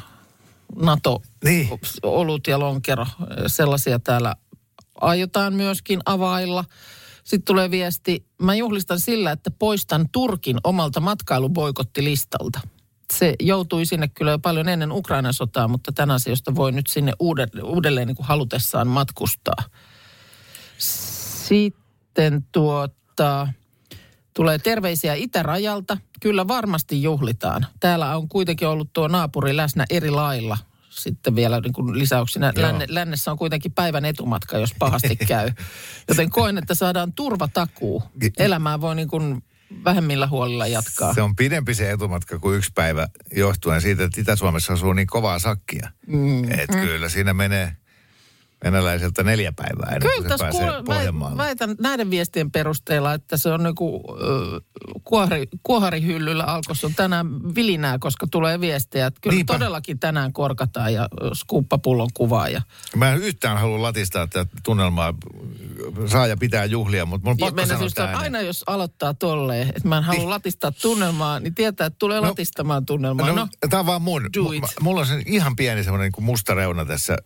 NATO 0.76 1.22
Niin. 1.44 1.68
olut 2.02 2.46
ja 2.46 2.58
lonkero. 2.58 3.06
Sellaisia 3.46 3.98
täällä 3.98 4.34
aiotaan 5.00 5.54
myöskin 5.54 6.00
availla. 6.06 6.64
Sitten 7.24 7.44
tulee 7.44 7.70
viesti, 7.70 8.26
mä 8.42 8.54
juhlistan 8.54 9.00
sillä, 9.00 9.30
että 9.32 9.50
poistan 9.50 10.08
Turkin 10.12 10.58
omalta 10.64 11.00
matkailuboikottilistalta. 11.00 12.60
Se 13.12 13.34
joutui 13.40 13.86
sinne 13.86 14.08
kyllä 14.08 14.30
jo 14.30 14.38
paljon 14.38 14.68
ennen 14.68 14.92
Ukrainan 14.92 15.34
sotaa, 15.34 15.68
mutta 15.68 15.92
tänä 15.92 16.14
asioista 16.14 16.54
voi 16.54 16.72
nyt 16.72 16.86
sinne 16.86 17.12
uudelleen, 17.18 17.64
uudelleen 17.64 18.06
niin 18.06 18.16
kuin 18.16 18.26
halutessaan 18.26 18.88
matkustaa. 18.88 19.64
Sitten 20.78 22.46
tuota, 22.52 23.48
tulee 24.34 24.58
terveisiä 24.58 25.14
itärajalta. 25.14 25.96
Kyllä 26.20 26.48
varmasti 26.48 27.02
juhlitaan. 27.02 27.66
Täällä 27.80 28.16
on 28.16 28.28
kuitenkin 28.28 28.68
ollut 28.68 28.92
tuo 28.92 29.08
naapuri 29.08 29.56
läsnä 29.56 29.84
eri 29.90 30.10
lailla. 30.10 30.58
Sitten 30.90 31.36
vielä 31.36 31.60
niin 31.60 31.72
kuin 31.72 31.98
lisäyksinä. 31.98 32.52
Länne, 32.56 32.86
lännessä 32.88 33.30
on 33.30 33.38
kuitenkin 33.38 33.72
päivän 33.72 34.04
etumatka, 34.04 34.58
jos 34.58 34.74
pahasti 34.78 35.16
käy. 35.28 35.50
Joten 36.08 36.30
koen, 36.30 36.58
että 36.58 36.74
saadaan 36.74 37.12
turvatakuu. 37.12 38.02
Elämää 38.38 38.80
voi 38.80 38.94
niin 38.94 39.08
kuin 39.08 39.42
vähemmillä 39.84 40.26
huolilla 40.26 40.66
jatkaa. 40.66 41.14
Se 41.14 41.22
on 41.22 41.36
pidempi 41.36 41.74
se 41.74 41.90
etumatka 41.90 42.38
kuin 42.38 42.58
yksi 42.58 42.70
päivä 42.74 43.08
johtuen 43.36 43.80
siitä, 43.80 44.04
että 44.04 44.20
Itä-Suomessa 44.20 44.72
asuu 44.72 44.92
niin 44.92 45.06
kovaa 45.06 45.38
sakkia. 45.38 45.90
Mm. 46.06 46.44
Että 46.50 46.78
kyllä 46.78 47.08
siinä 47.08 47.34
menee 47.34 47.76
venäläiseltä 48.72 49.22
neljä 49.22 49.52
päivää 49.52 49.96
ennen 49.96 50.10
kuin 50.16 50.22
se 50.30 50.36
pääsee 50.38 50.60
kuule, 50.60 50.82
Pohjanmaalle. 50.84 51.36
väitän 51.36 51.74
näiden 51.80 52.10
viestien 52.10 52.50
perusteella, 52.50 53.12
että 53.14 53.36
se 53.36 53.48
on 53.48 53.62
niinku, 53.62 54.02
äh, 54.10 54.60
kuohari, 55.04 55.46
kuoharihyllyllä 55.62 56.44
alkossa 56.44 56.86
on 56.86 56.94
tänään 56.94 57.54
vilinää, 57.54 57.98
koska 57.98 58.26
tulee 58.30 58.60
viestejä. 58.60 59.06
Että 59.06 59.20
kyllä 59.22 59.34
Niinpä. 59.34 59.52
todellakin 59.52 59.98
tänään 59.98 60.32
korkataan 60.32 60.94
ja 60.94 61.08
ö, 61.22 61.30
skuuppapullon 61.34 62.08
kuvaa. 62.14 62.48
Ja, 62.48 62.62
Mä 62.96 63.12
en 63.12 63.18
yhtään 63.22 63.58
halua 63.58 63.82
latistaa 63.82 64.26
tätä 64.26 64.50
tunnelmaa. 64.64 65.14
Saa 66.06 66.26
ja 66.26 66.36
pitää 66.36 66.64
juhlia, 66.64 67.06
mutta 67.06 67.28
mun 67.28 67.36
pakko 67.38 67.66
sanoa 67.66 67.82
just, 67.82 67.98
aina 67.98 68.40
jos 68.40 68.64
aloittaa 68.66 69.14
tolleen, 69.14 69.68
että 69.68 69.88
mä 69.88 69.98
en 69.98 70.04
halua 70.04 70.30
latistaa 70.30 70.72
tunnelmaa, 70.72 71.40
niin 71.40 71.54
tietää, 71.54 71.86
että 71.86 71.98
tulee 71.98 72.20
No, 72.20 72.26
latistamaan 72.28 72.86
tunnelmaa. 72.86 73.26
No, 73.26 73.34
No, 73.34 73.40
no 73.42 73.48
tämä 73.70 73.80
on 73.80 73.86
vaan 73.86 74.02
mun. 74.02 74.22
Mulla 74.80 75.00
on 75.00 75.06
sen 75.06 75.22
ihan 75.26 75.56
pieni 75.56 75.84
semmoinen 75.84 76.12
niin 76.16 76.24
musta 76.24 76.54
reuna 76.54 76.84
tässä 76.84 77.16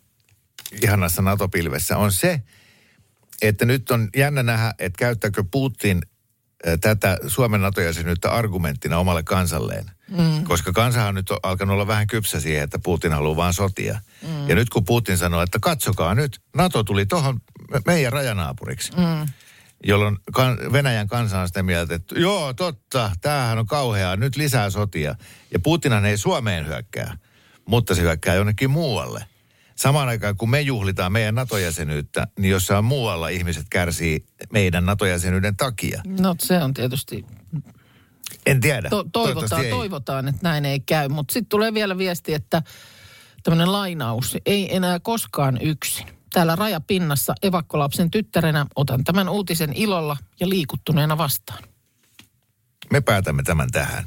ihanassa 0.83 1.21
NATO-pilvessä. 1.21 1.97
On 1.97 2.11
se, 2.11 2.41
että 3.41 3.65
nyt 3.65 3.91
on 3.91 4.09
jännä 4.15 4.43
nähdä, 4.43 4.73
että 4.79 4.97
käyttääkö 4.97 5.43
Putin 5.51 6.01
tätä 6.81 7.17
Suomen 7.27 7.61
NATO-jäsenyyttä 7.61 8.31
argumenttina 8.31 8.97
omalle 8.97 9.23
kansalleen. 9.23 9.91
Mm. 10.17 10.43
Koska 10.43 10.71
kansahan 10.71 11.15
nyt 11.15 11.29
on 11.31 11.39
alkanut 11.43 11.73
olla 11.73 11.87
vähän 11.87 12.07
kypsä 12.07 12.39
siihen, 12.39 12.63
että 12.63 12.79
Putin 12.79 13.11
haluaa 13.11 13.35
vaan 13.35 13.53
sotia. 13.53 13.99
Mm. 14.21 14.49
Ja 14.49 14.55
nyt 14.55 14.69
kun 14.69 14.85
Putin 14.85 15.17
sanoo, 15.17 15.41
että 15.41 15.59
katsokaa 15.61 16.15
nyt, 16.15 16.41
NATO 16.55 16.83
tuli 16.83 17.05
tuohon 17.05 17.41
meidän 17.85 18.13
rajanaapuriksi. 18.13 18.91
Mm. 18.91 19.27
Jolloin 19.83 20.17
kan, 20.33 20.57
Venäjän 20.71 21.07
kansa 21.07 21.39
on 21.39 21.47
sitä 21.47 21.63
mieltä, 21.63 21.95
että 21.95 22.19
joo, 22.19 22.53
totta, 22.53 23.11
tämähän 23.21 23.59
on 23.59 23.65
kauheaa, 23.65 24.15
nyt 24.15 24.35
lisää 24.35 24.69
sotia. 24.69 25.15
Ja 25.53 25.59
Putinhan 25.59 26.05
ei 26.05 26.17
Suomeen 26.17 26.67
hyökkää, 26.67 27.17
mutta 27.65 27.95
se 27.95 28.01
hyökkää 28.01 28.35
jonnekin 28.35 28.71
muualle. 28.71 29.25
Samaan 29.75 30.07
aikaan, 30.07 30.37
kun 30.37 30.49
me 30.49 30.61
juhlitaan 30.61 31.11
meidän 31.11 31.35
NATO-jäsenyyttä, 31.35 32.27
niin 32.39 32.51
jossain 32.51 32.85
muualla 32.85 33.27
ihmiset 33.27 33.65
kärsii 33.69 34.25
meidän 34.51 34.85
NATO-jäsenyyden 34.85 35.57
takia. 35.57 36.01
no 36.19 36.35
se 36.39 36.63
on 36.63 36.73
tietysti 36.73 37.25
En 38.45 38.61
tiedä. 38.61 38.89
To- 38.89 39.05
toivotaan, 39.11 39.65
toivotaan, 39.69 40.27
että 40.27 40.39
näin 40.43 40.65
ei 40.65 40.79
käy. 40.79 41.09
Mutta 41.09 41.33
sitten 41.33 41.49
tulee 41.49 41.73
vielä 41.73 41.97
viesti, 41.97 42.33
että 42.33 42.61
tämmöinen 43.43 43.71
lainaus, 43.71 44.37
ei 44.45 44.75
enää 44.75 44.99
koskaan 44.99 45.57
yksin. 45.61 46.07
Täällä 46.33 46.55
rajapinnassa 46.55 47.33
evakkolapsen 47.41 48.11
tyttärenä 48.11 48.65
otan 48.75 49.03
tämän 49.03 49.29
uutisen 49.29 49.73
ilolla 49.73 50.17
ja 50.39 50.49
liikuttuneena 50.49 51.17
vastaan. 51.17 51.63
Me 52.91 53.01
päätämme 53.01 53.43
tämän 53.43 53.71
tähän. 53.71 54.05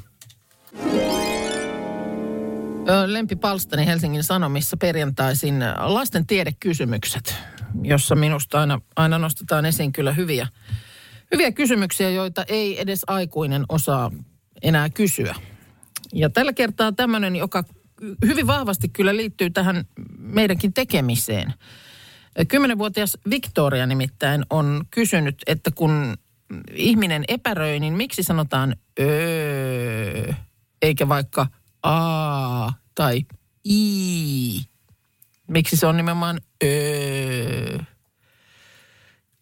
Lempipalstani 3.05 3.85
Helsingin 3.85 4.23
Sanomissa 4.23 4.77
perjantaisin 4.77 5.55
lasten 5.77 6.27
tiedekysymykset, 6.27 7.35
jossa 7.83 8.15
minusta 8.15 8.59
aina, 8.59 8.81
aina 8.95 9.17
nostetaan 9.17 9.65
esiin 9.65 9.91
kyllä 9.93 10.13
hyviä, 10.13 10.47
hyviä 11.31 11.51
kysymyksiä, 11.51 12.09
joita 12.09 12.45
ei 12.47 12.81
edes 12.81 13.01
aikuinen 13.07 13.65
osaa 13.69 14.11
enää 14.61 14.89
kysyä. 14.89 15.35
Ja 16.13 16.29
tällä 16.29 16.53
kertaa 16.53 16.91
tämmöinen, 16.91 17.35
joka 17.35 17.63
hyvin 18.25 18.47
vahvasti 18.47 18.89
kyllä 18.89 19.15
liittyy 19.15 19.49
tähän 19.49 19.85
meidänkin 20.17 20.73
tekemiseen. 20.73 21.53
Kymmenenvuotias 22.47 23.17
Victoria 23.29 23.85
nimittäin 23.85 24.45
on 24.49 24.85
kysynyt, 24.91 25.35
että 25.47 25.71
kun 25.75 26.13
ihminen 26.75 27.23
epäröi, 27.27 27.79
niin 27.79 27.93
miksi 27.93 28.23
sanotaan 28.23 28.75
öö, 28.99 30.33
eikä 30.81 31.09
vaikka 31.09 31.47
a 31.85 32.71
tai 32.95 33.21
i. 33.69 34.61
Miksi 35.47 35.77
se 35.77 35.87
on 35.87 35.97
nimenomaan 35.97 36.41
öö? 36.63 37.77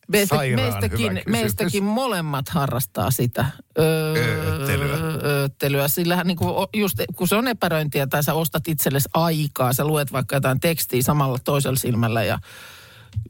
Meistä, 0.07 0.35
meistäkin, 0.55 1.21
meistäkin 1.27 1.83
molemmat 1.83 2.49
harrastaa 2.49 3.11
sitä 3.11 3.45
öö, 3.79 4.13
Ööttelyä. 4.15 4.97
ööttelyä. 5.23 5.87
Sillähän 5.87 6.27
niin 6.27 6.37
kuin 6.37 6.67
just, 6.73 6.97
kun 7.15 7.27
se 7.27 7.35
on 7.35 7.47
epäröintiä 7.47 8.07
tai 8.07 8.23
sä 8.23 8.33
ostat 8.33 8.67
itsellesi 8.67 9.09
aikaa, 9.13 9.73
sä 9.73 9.85
luet 9.85 10.11
vaikka 10.13 10.35
jotain 10.35 10.59
tekstiä 10.59 11.01
samalla 11.01 11.37
toisella 11.43 11.75
silmällä 11.77 12.23
ja 12.23 12.39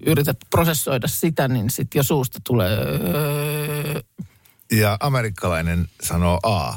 yrität 0.06 0.38
prosessoida 0.50 1.08
sitä, 1.08 1.48
niin 1.48 1.70
sitten 1.70 2.00
jo 2.00 2.04
suusta 2.04 2.40
tulee... 2.44 2.78
öö, 2.78 4.02
Ja 4.72 4.98
amerikkalainen 5.00 5.88
sanoo 6.04 6.40
A. 6.44 6.74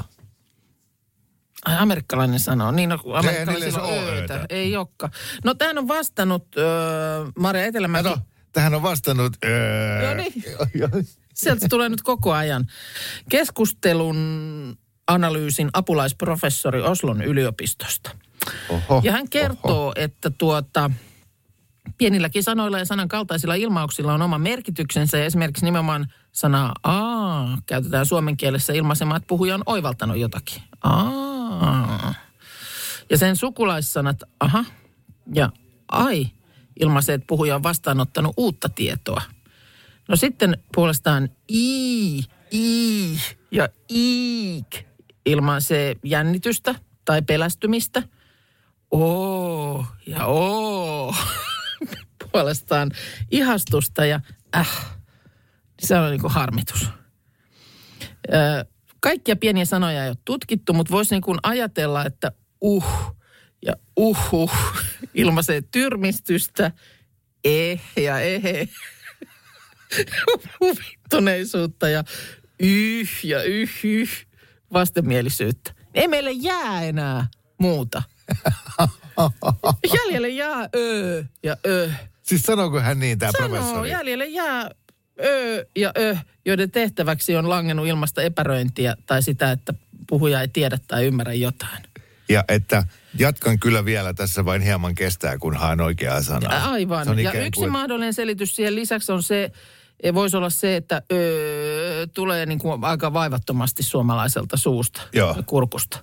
Ai 1.66 1.76
amerikkalainen 1.78 2.40
sanoo. 2.40 2.70
Niin, 2.70 2.88
no, 2.88 2.98
amerikkalaisilla 3.14 3.88
ei 3.88 3.98
on 3.98 4.04
öötä. 4.04 4.34
öötä. 4.34 4.46
Ei 4.48 4.76
olekaan. 4.76 5.12
No 5.44 5.54
tähän 5.54 5.78
on 5.78 5.88
vastannut 5.88 6.56
öö, 6.56 7.26
Maria 7.38 7.64
Etelämäki. 7.64 8.08
Kato, 8.08 8.20
tähän 8.52 8.74
on 8.74 8.82
vastannut... 8.82 9.36
Öö, 9.44 10.02
Joo 10.02 10.14
niin. 10.14 11.06
Sieltä 11.34 11.66
tulee 11.70 11.88
nyt 11.88 12.02
koko 12.02 12.32
ajan. 12.32 12.66
Keskustelun 13.28 14.16
analyysin 15.06 15.70
apulaisprofessori 15.72 16.82
Oslon 16.82 17.22
yliopistosta. 17.22 18.10
Oho, 18.68 19.00
Ja 19.04 19.12
hän 19.12 19.28
kertoo, 19.28 19.92
että 19.96 20.30
tuota, 20.30 20.90
pienilläkin 21.98 22.42
sanoilla 22.42 22.78
ja 22.78 22.84
sanan 22.84 23.08
kaltaisilla 23.08 23.54
ilmauksilla 23.54 24.14
on 24.14 24.22
oma 24.22 24.38
merkityksensä. 24.38 25.18
Ja 25.18 25.24
esimerkiksi 25.24 25.64
nimenomaan 25.64 26.12
sana 26.32 26.72
aa 26.82 27.58
käytetään 27.66 28.06
suomen 28.06 28.36
kielessä 28.36 28.72
ilmaisemaan, 28.72 29.16
että 29.16 29.26
puhuja 29.28 29.54
on 29.54 29.62
oivaltanut 29.66 30.16
jotakin. 30.16 30.62
Aa. 30.82 31.35
Ja 33.10 33.18
sen 33.18 33.36
sukulaissanat 33.36 34.22
aha 34.40 34.64
ja 35.34 35.50
ai 35.88 36.26
ilmaisee, 36.80 37.14
että 37.14 37.26
puhuja 37.26 37.54
on 37.54 37.62
vastaanottanut 37.62 38.34
uutta 38.36 38.68
tietoa. 38.68 39.22
No 40.08 40.16
sitten 40.16 40.58
puolestaan 40.74 41.28
i, 41.52 42.18
i 42.52 43.20
ja 43.50 43.68
iik 43.90 44.86
ilmaisee 45.26 45.96
jännitystä 46.04 46.74
tai 47.04 47.22
pelästymistä. 47.22 48.02
Oo 48.90 49.86
ja 50.06 50.26
oo 50.26 51.14
puolestaan 52.32 52.90
ihastusta 53.30 54.04
ja 54.04 54.20
äh. 54.56 54.96
Se 55.82 55.98
on 55.98 56.10
niin 56.10 56.20
kuin 56.20 56.32
harmitus. 56.32 56.88
Kaikkia 59.08 59.36
pieniä 59.36 59.64
sanoja 59.64 60.04
ei 60.04 60.08
ole 60.08 60.16
tutkittu, 60.24 60.72
mutta 60.72 60.90
voisi 60.90 61.14
niin 61.14 61.22
kuin 61.22 61.38
ajatella, 61.42 62.04
että 62.04 62.32
uh 62.60 63.14
ja 63.66 63.72
uhu 63.96 64.50
ilmaisee 65.14 65.62
tyrmistystä, 65.70 66.72
eh 67.44 67.80
ja 67.96 68.20
ehe 68.34 68.68
huvittuneisuutta 70.60 71.88
ja 71.88 72.04
yh 72.60 73.24
ja 73.24 73.42
yh, 73.42 73.70
yh 73.84 74.26
vastenmielisyyttä. 74.72 75.74
Ei 75.94 76.08
meille 76.08 76.32
jää 76.32 76.82
enää 76.82 77.26
muuta. 77.58 78.02
Jäljelle 79.96 80.28
jää 80.28 80.68
ö 80.74 81.24
ja 81.42 81.56
ö. 81.66 81.90
Siis 82.22 82.42
sanooko 82.42 82.80
hän 82.80 82.98
niin, 82.98 83.18
tämä 83.18 83.32
Sanoo, 83.32 83.48
professori? 83.48 83.90
jäljelle 83.90 84.26
jää 84.26 84.70
ö 85.24 85.66
ja 85.76 85.92
ö, 85.98 86.16
joiden 86.44 86.70
tehtäväksi 86.70 87.36
on 87.36 87.48
langennut 87.48 87.86
ilmasta 87.86 88.22
epäröintiä 88.22 88.96
tai 89.06 89.22
sitä, 89.22 89.50
että 89.50 89.74
puhuja 90.08 90.40
ei 90.40 90.48
tiedä 90.48 90.78
tai 90.88 91.06
ymmärrä 91.06 91.32
jotain. 91.32 91.82
Ja 92.28 92.44
että 92.48 92.82
jatkan 93.18 93.58
kyllä 93.58 93.84
vielä 93.84 94.14
tässä 94.14 94.44
vain 94.44 94.62
hieman 94.62 94.94
kestää, 94.94 95.38
kun 95.38 95.56
haen 95.56 95.80
oikeaa 95.80 96.22
sanaa. 96.22 96.70
Aivan. 96.70 97.18
Ja 97.18 97.32
yksi 97.32 97.60
kuin- 97.60 97.72
mahdollinen 97.72 98.14
selitys 98.14 98.56
siihen 98.56 98.74
lisäksi 98.74 99.12
on 99.12 99.22
se, 99.22 99.50
e, 100.02 100.14
voisi 100.14 100.36
olla 100.36 100.50
se, 100.50 100.76
että 100.76 101.02
öö, 101.12 102.06
tulee 102.06 102.46
niin 102.46 102.58
kuin 102.58 102.84
aika 102.84 103.12
vaivattomasti 103.12 103.82
suomalaiselta 103.82 104.56
suusta 104.56 105.02
Joo. 105.12 105.36
kurkusta. 105.46 105.98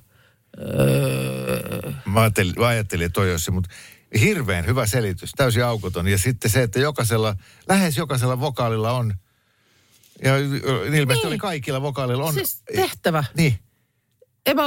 Öö, 0.80 1.92
Mä 2.06 2.22
ajattelin, 2.22 2.54
mä 2.58 2.68
ajattelin 2.68 3.06
että 3.06 3.14
toi 3.14 3.32
olisi 3.32 3.52
mutta 3.52 3.70
hirveän 4.20 4.66
hyvä 4.66 4.86
selitys, 4.86 5.32
täysin 5.32 5.66
aukoton. 5.66 6.08
Ja 6.08 6.18
sitten 6.18 6.52
se, 6.52 6.64
että 6.64 6.80
jokaisella, 6.80 7.36
lähes 7.70 7.98
jokaisella 7.98 8.40
vokaalilla 8.40 8.92
on, 8.92 9.14
ja 10.24 10.38
ilmeisesti 10.38 10.92
Niin. 11.14 11.28
oli 11.28 11.38
kaikilla 11.38 11.82
vokaalilla 11.82 12.24
on. 12.26 12.34
siis 12.34 12.64
tehtävä. 12.76 13.24
Niin, 13.38 13.60
En 14.46 14.56
mä, 14.56 14.64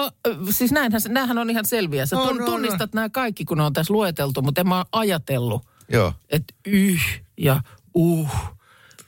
siis 0.50 0.72
näinhän, 0.72 1.00
näähän 1.08 1.38
on 1.38 1.50
ihan 1.50 1.66
selviä. 1.66 2.06
Sä 2.06 2.18
on, 2.18 2.44
tunnistat 2.44 2.94
nämä 2.94 3.08
kaikki, 3.08 3.44
kun 3.44 3.58
ne 3.58 3.64
on 3.64 3.72
tässä 3.72 3.92
lueteltu, 3.94 4.42
mutta 4.42 4.60
en 4.60 4.68
mä 4.68 4.78
ole 4.78 4.86
ajatellut, 4.92 5.66
joo. 5.88 6.14
että 6.28 6.54
yh 6.66 7.02
ja 7.38 7.60
uh 7.94 8.30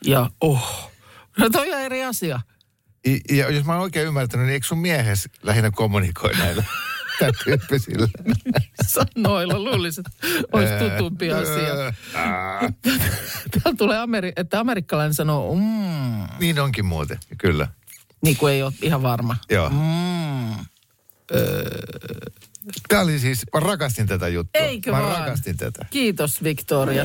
ja 0.04 0.30
oh. 0.40 0.90
No 1.38 1.50
toi 1.50 1.72
on 1.74 1.80
eri 1.80 2.04
asia. 2.04 2.40
I- 3.06 3.36
Ja 3.36 3.50
jos 3.50 3.64
mä 3.64 3.72
oon 3.72 3.82
oikein 3.82 4.06
ymmärtänyt, 4.06 4.46
niin 4.46 4.54
eikö 4.54 4.66
sun 4.66 4.78
miehes 4.78 5.28
lähinnä 5.42 5.70
kommunikoi 5.70 6.32
näillä 6.38 6.64
tämän 7.18 7.34
tyyppisillä? 7.44 8.08
Sanoilla 8.86 9.58
luulisin, 9.58 10.04
että 10.06 10.48
olisi 10.52 10.72
tutumpi 10.74 11.32
asia. 11.32 11.74
Täällä 13.62 13.76
tulee, 13.78 13.98
Ameri- 13.98 14.32
että 14.36 14.60
amerikkalainen 14.60 15.14
sanoo, 15.14 15.54
mm, 15.54 16.26
Niin 16.40 16.60
onkin 16.60 16.84
muuten, 16.84 17.18
kyllä. 17.38 17.68
niin 18.24 18.36
kuin 18.36 18.52
ei 18.52 18.62
ole 18.62 18.72
ihan 18.82 19.02
varma. 19.02 19.36
Joo. 19.50 19.68
Mm. 19.70 20.64
Tämä 22.88 23.02
oli 23.02 23.18
siis, 23.18 23.46
mä 23.54 23.60
rakastin 23.60 24.06
tätä 24.06 24.28
juttua. 24.28 24.62
Eikö 24.62 24.90
mä 24.92 25.02
vaan? 25.02 25.18
rakastin 25.18 25.56
tätä. 25.56 25.86
Kiitos 25.90 26.42
Victoria. 26.42 27.04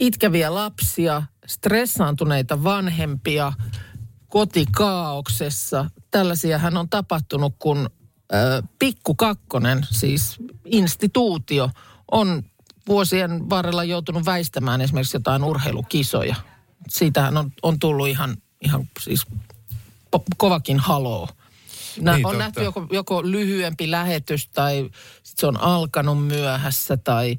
Itkeviä 0.00 0.54
lapsia, 0.54 1.22
stressaantuneita 1.46 2.64
vanhempia, 2.64 3.52
kotikaauksessa. 4.28 5.90
Tällaisiahan 6.10 6.76
on 6.76 6.88
tapahtunut, 6.88 7.54
kun 7.58 7.90
ö, 8.32 8.62
Pikku 8.78 9.14
Kakkonen, 9.14 9.86
siis 9.90 10.36
instituutio, 10.64 11.70
on 12.10 12.42
vuosien 12.88 13.50
varrella 13.50 13.84
joutunut 13.84 14.24
väistämään 14.24 14.80
esimerkiksi 14.80 15.16
jotain 15.16 15.44
urheilukisoja. 15.44 16.36
Siitähän 16.88 17.36
on, 17.36 17.52
on 17.62 17.78
tullut 17.78 18.08
ihan, 18.08 18.36
ihan 18.64 18.88
siis 19.00 19.26
po- 20.16 20.22
kovakin 20.36 20.78
haloo. 20.78 21.28
Nä, 22.00 22.12
Niin, 22.16 22.26
on 22.26 22.32
totta. 22.32 22.44
nähty 22.44 22.62
joko, 22.64 22.86
joko 22.92 23.22
lyhyempi 23.22 23.90
lähetys 23.90 24.48
tai 24.48 24.90
sit 25.22 25.38
se 25.38 25.46
on 25.46 25.60
alkanut 25.60 26.26
myöhässä 26.26 26.96
tai 26.96 27.38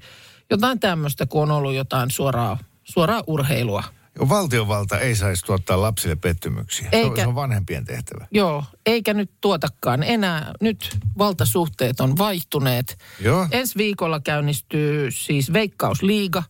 jotain 0.49 0.79
tämmöistä, 0.79 1.25
kun 1.25 1.41
on 1.43 1.51
ollut 1.51 1.73
jotain 1.73 2.11
suoraa, 2.11 2.57
suoraa 2.83 3.23
urheilua. 3.27 3.83
Valtiovalta 4.19 4.99
ei 4.99 5.15
saisi 5.15 5.45
tuottaa 5.45 5.81
lapsille 5.81 6.15
pettymyksiä. 6.15 6.89
Se 6.91 6.97
on, 6.97 7.03
Eikä. 7.03 7.21
se 7.21 7.27
on 7.27 7.35
vanhempien 7.35 7.85
tehtävä. 7.85 8.27
Joo, 8.31 8.63
eikä 8.85 9.13
nyt 9.13 9.31
tuotakaan 9.41 10.03
enää. 10.03 10.51
Nyt 10.61 10.97
valtasuhteet 11.17 11.99
on 11.99 12.17
vaihtuneet. 12.17 12.97
Joo. 13.19 13.47
Ensi 13.51 13.77
viikolla 13.77 14.19
käynnistyy 14.19 15.11
siis 15.11 15.53
Veikkausliiga. 15.53 16.43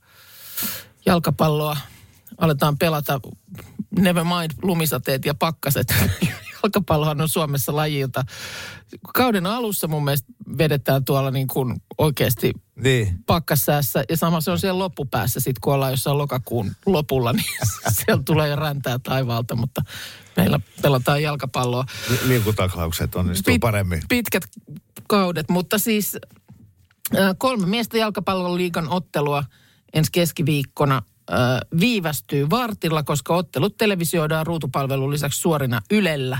Jalkapalloa 1.05 1.77
aletaan 2.37 2.77
pelata, 2.77 3.19
never 3.99 4.23
mind 4.23 4.51
lumisateet 4.61 5.25
ja 5.25 5.33
pakkaset. 5.33 5.93
Jalkapallohan 6.63 7.21
on 7.21 7.29
Suomessa 7.29 7.75
laji, 7.75 7.99
jota 7.99 8.23
kauden 9.13 9.45
alussa 9.45 9.87
mun 9.87 10.03
mielestä 10.03 10.33
vedetään 10.57 11.05
tuolla 11.05 11.31
niin 11.31 11.47
kuin 11.47 11.81
oikeasti 11.97 12.53
Niin. 12.75 13.19
pakkassäässä. 13.25 14.03
Ja 14.09 14.17
sama 14.17 14.41
se 14.41 14.51
on 14.51 14.59
siellä 14.59 14.79
loppupäässä 14.79 15.39
sitten, 15.39 15.61
kun 15.61 15.73
ollaan 15.73 15.91
jossain 15.93 16.17
lokakuun 16.17 16.71
lopulla, 16.85 17.33
niin 17.33 17.45
siellä 18.05 18.23
tulee 18.25 18.49
jo 18.49 18.55
räntää 18.55 18.99
taivaalta, 18.99 19.55
mutta 19.55 19.81
meillä 20.37 20.59
pelataan 20.81 21.21
jalkapalloa. 21.23 21.85
Liikutaklaukset 22.27 23.15
onnistuu 23.15 23.53
Pit- 23.55 23.59
paremmin. 23.59 24.01
Pitkät 24.09 24.43
kaudet, 25.07 25.49
mutta 25.49 25.77
siis 25.77 26.17
äh, 27.17 27.35
kolme 27.37 27.65
miestä 27.65 27.97
jalkapallon 27.97 28.57
liigan 28.57 28.89
ottelua 28.89 29.43
ensi 29.93 30.11
keskiviikkona 30.11 31.01
äh, 31.31 31.37
viivästyy 31.79 32.49
vartilla, 32.49 33.03
koska 33.03 33.35
ottelut 33.35 33.77
televisioidaan 33.77 34.45
ruutupalvelun 34.47 35.11
lisäksi 35.11 35.39
suorina 35.39 35.81
Ylellä. 35.91 36.39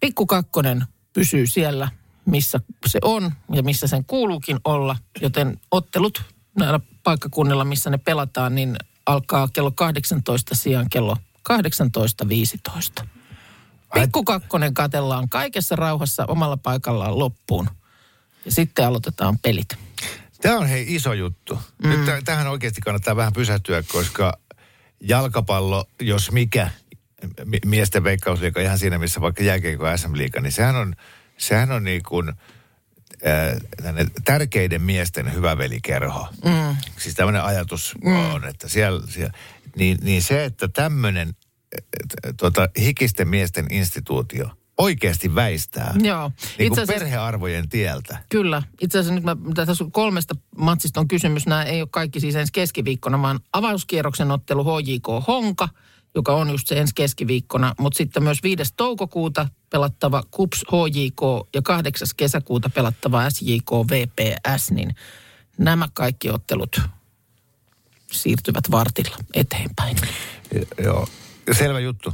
Pikku 0.00 0.26
Kakkonen 0.26 0.84
pysyy 1.12 1.46
siellä, 1.46 1.88
missä 2.26 2.60
se 2.86 2.98
on 3.02 3.32
ja 3.52 3.62
missä 3.62 3.86
sen 3.86 4.04
kuuluukin 4.04 4.58
olla, 4.64 4.96
joten 5.20 5.60
ottelut 5.70 6.22
näillä 6.58 6.80
paikkakunnilla, 7.02 7.64
missä 7.64 7.90
ne 7.90 7.98
pelataan, 7.98 8.54
niin 8.54 8.76
alkaa 9.06 9.48
kello 9.52 9.70
18 9.70 10.54
sijaan 10.54 10.88
kello 10.90 11.16
18.15. 13.00 13.06
Pikku 13.94 14.24
kakkonen 14.24 14.74
katellaan 14.74 15.28
kaikessa 15.28 15.76
rauhassa 15.76 16.24
omalla 16.28 16.56
paikallaan 16.56 17.18
loppuun. 17.18 17.68
Ja 18.44 18.50
sitten 18.50 18.86
aloitetaan 18.86 19.38
pelit. 19.38 19.68
Tämä 20.42 20.58
on 20.58 20.66
hei 20.66 20.94
iso 20.94 21.12
juttu. 21.12 21.58
Mm. 21.82 21.88
Nyt 21.88 22.08
täh- 22.08 22.22
tähän 22.24 22.46
oikeasti 22.46 22.80
kannattaa 22.80 23.16
vähän 23.16 23.32
pysähtyä, 23.32 23.82
koska 23.82 24.38
jalkapallo, 25.00 25.84
jos 26.00 26.30
mikä, 26.32 26.64
mi- 26.64 26.70
miesten 27.64 28.04
veikkausliiga 28.04 28.60
ihan 28.60 28.78
siinä, 28.78 28.98
missä 28.98 29.20
vaikka 29.20 29.42
jääkeikko 29.42 29.96
SM-liiga, 29.96 30.40
niin 30.40 30.52
sehän 30.52 30.76
on, 30.76 30.94
sehän 31.38 31.72
on 31.72 31.84
niin 31.84 32.02
kuin 32.02 32.28
äh, 32.28 33.56
tämmönen 33.82 34.10
tärkeiden 34.24 34.82
miesten 34.82 35.34
hyvävelikerho. 35.34 36.28
Mm. 36.44 36.76
Siis 36.98 37.14
tämmöinen 37.14 37.42
ajatus 37.42 37.94
mm. 38.04 38.16
on, 38.16 38.44
että 38.44 38.68
siellä, 38.68 39.06
siellä 39.06 39.32
niin, 39.76 39.98
niin 40.02 40.22
se, 40.22 40.44
että 40.44 40.68
tämmöinen 40.68 41.34
tota, 42.36 42.68
hikisten 42.78 43.28
miesten 43.28 43.66
instituutio 43.70 44.50
oikeasti 44.78 45.34
väistää. 45.34 45.94
Joo. 46.02 46.30
Niin 46.58 46.66
Itse 46.66 46.82
asiassa- 46.82 47.00
perhearvojen 47.00 47.68
tieltä. 47.68 48.18
Kyllä. 48.28 48.62
Itse 48.80 48.98
asiassa 48.98 49.14
nyt 49.14 49.24
mä, 49.24 49.36
tässä 49.54 49.84
kolmesta 49.92 50.34
matsista 50.58 51.00
on 51.00 51.08
kysymys. 51.08 51.46
Nämä 51.46 51.64
ei 51.64 51.80
ole 51.80 51.88
kaikki 51.90 52.20
siis 52.20 52.34
ensi 52.36 52.52
keskiviikkona, 52.52 53.22
vaan 53.22 53.40
avauskierroksen 53.52 54.30
ottelu 54.30 54.64
HJK 54.64 55.26
Honka, 55.26 55.68
joka 56.14 56.34
on 56.34 56.50
just 56.50 56.68
se 56.68 56.80
ensi 56.80 56.94
keskiviikkona. 56.94 57.74
Mutta 57.78 57.96
sitten 57.96 58.22
myös 58.22 58.42
5. 58.42 58.62
toukokuuta 58.76 59.48
pelattava 59.70 60.22
KUPS 60.30 60.64
HJK 60.72 61.20
ja 61.54 61.62
8. 61.62 62.08
kesäkuuta 62.16 62.70
pelattava 62.70 63.30
SJK 63.30 63.70
VPS, 63.90 64.70
niin 64.70 64.94
nämä 65.58 65.88
kaikki 65.94 66.30
ottelut 66.30 66.80
siirtyvät 68.12 68.70
vartilla 68.70 69.16
eteenpäin. 69.34 69.96
Joo, 70.78 71.08
selvä 71.52 71.80
juttu. 71.80 72.12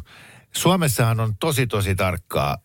Suomessahan 0.53 1.21
on 1.21 1.37
tosi 1.37 1.67
tosi 1.67 1.95
tarkkaa 1.95 2.59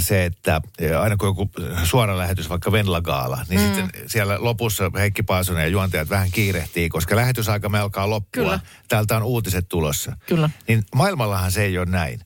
se, 0.00 0.24
että 0.24 0.60
aina 1.00 1.16
kun 1.16 1.28
joku 1.28 1.50
suora 1.84 2.18
lähetys, 2.18 2.48
vaikka 2.48 2.72
Venla-gaala, 2.72 3.44
niin 3.48 3.60
mm. 3.60 3.66
sitten 3.66 3.90
siellä 4.06 4.36
lopussa 4.38 4.90
Heikki 4.98 5.22
Paasonen 5.22 5.62
ja 5.62 5.68
juontajat 5.68 6.10
vähän 6.10 6.30
kiirehtii, 6.30 6.88
koska 6.88 7.16
lähetysaika 7.16 7.68
me 7.68 7.78
alkaa 7.78 8.10
loppua. 8.10 8.30
Kyllä. 8.42 8.60
Täältä 8.88 9.16
on 9.16 9.22
uutiset 9.22 9.68
tulossa. 9.68 10.16
Kyllä. 10.26 10.50
Niin 10.68 10.84
maailmallahan 10.94 11.52
se 11.52 11.62
ei 11.62 11.78
ole 11.78 11.86
näin. 11.86 12.20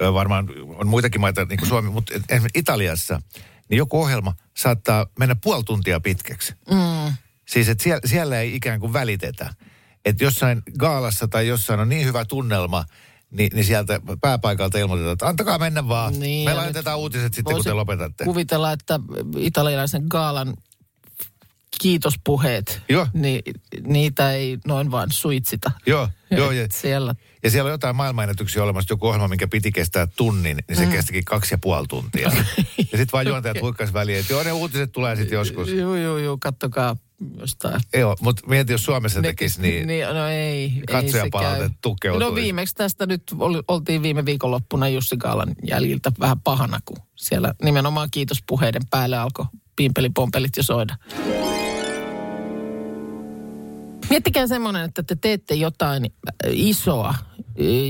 Varmaan 0.00 0.48
on 0.66 0.88
muitakin 0.88 1.20
maita, 1.20 1.44
niin 1.44 1.58
kuin 1.58 1.68
Suomi, 1.68 1.90
mutta 1.90 2.14
esimerkiksi 2.14 2.58
Italiassa, 2.58 3.22
niin 3.68 3.78
joku 3.78 4.02
ohjelma 4.02 4.34
saattaa 4.56 5.06
mennä 5.18 5.36
puoli 5.42 5.64
tuntia 5.64 6.00
pitkäksi. 6.00 6.54
Mm. 6.70 7.12
Siis 7.48 7.68
että 7.68 7.84
siellä, 7.84 8.00
siellä 8.04 8.40
ei 8.40 8.56
ikään 8.56 8.80
kuin 8.80 8.92
välitetä. 8.92 9.54
Että 10.04 10.24
jossain 10.24 10.62
gaalassa 10.78 11.28
tai 11.28 11.48
jossain 11.48 11.80
on 11.80 11.88
niin 11.88 12.06
hyvä 12.06 12.24
tunnelma, 12.24 12.84
niin, 13.30 13.50
niin 13.54 13.64
sieltä 13.64 14.00
pääpaikalta 14.20 14.78
ilmoitetaan, 14.78 15.12
että 15.12 15.28
antakaa 15.28 15.58
mennä 15.58 15.88
vaan. 15.88 16.20
Niin, 16.20 16.50
Me 16.50 16.54
laitetaan 16.54 16.98
uutiset 16.98 17.34
sitten, 17.34 17.54
kun 17.54 17.64
te 17.64 17.72
lopetatte. 17.72 18.24
Kuvitella, 18.24 18.72
että 18.72 19.00
italialaisen 19.36 20.02
gaalan 20.10 20.54
kiitospuheet, 21.80 22.82
Joo. 22.88 23.06
niin 23.12 23.42
niitä 23.86 24.32
ei 24.32 24.58
noin 24.66 24.90
vaan 24.90 25.12
suitsita. 25.12 25.70
Joo, 25.86 26.08
joo. 26.30 26.50
Ja, 26.50 26.66
Siellä. 26.70 27.14
ja 27.42 27.50
siellä 27.50 27.68
on 27.68 27.72
jotain 27.72 27.96
maailmanennätyksiä 27.96 28.62
olemassa, 28.62 28.92
joku 28.92 29.06
ohjelma, 29.06 29.28
minkä 29.28 29.48
piti 29.48 29.72
kestää 29.72 30.06
tunnin, 30.06 30.58
niin 30.68 30.76
se 30.76 30.86
mm. 30.86 30.92
kestikin 30.92 31.24
kaksi 31.24 31.54
ja 31.54 31.58
puoli 31.58 31.86
tuntia. 31.86 32.32
ja 32.92 32.98
sitten 32.98 33.12
vaan 33.12 33.26
juontajat 33.26 33.56
okay. 33.56 33.62
huikkas 33.62 33.92
väliin, 33.92 34.18
että 34.18 34.32
joo, 34.32 34.42
ne 34.42 34.52
uutiset 34.52 34.92
tulee 34.92 35.16
sitten 35.16 35.36
joskus. 35.36 35.68
Joo, 35.68 35.96
joo, 35.96 36.18
joo, 36.18 36.38
kattokaa 36.40 36.96
jostain. 37.40 37.80
Joo, 37.94 38.16
mutta 38.20 38.46
mieti, 38.46 38.72
jos 38.72 38.84
Suomessa 38.84 39.22
tekisi, 39.22 39.62
niin... 39.62 39.86
niin 39.86 40.06
no 40.06 40.26
ei, 40.26 40.36
ei 40.36 40.82
katsojapalaute 40.92 41.62
se 41.62 41.68
käy. 41.68 41.78
tukeutuisi. 41.82 42.30
No 42.30 42.34
viimeksi 42.34 42.74
tästä 42.74 43.06
nyt 43.06 43.22
ol, 43.38 43.62
oltiin 43.68 44.02
viime 44.02 44.24
viikonloppuna 44.24 44.88
Jussi 44.88 45.16
Gaalan 45.16 45.54
jäljiltä 45.62 46.12
vähän 46.20 46.40
pahana, 46.40 46.80
kun 46.84 46.96
siellä 47.16 47.54
nimenomaan 47.62 48.08
kiitospuheiden 48.10 48.82
päälle 48.90 49.18
alkoi 49.18 49.46
pimpelipompelit 49.76 50.56
jo 50.56 50.62
soida. 50.62 50.96
Miettikää 54.10 54.46
semmoinen, 54.46 54.84
että 54.84 55.02
te 55.02 55.16
teette 55.16 55.54
jotain 55.54 56.04
äh, 56.04 56.32
isoa 56.52 57.14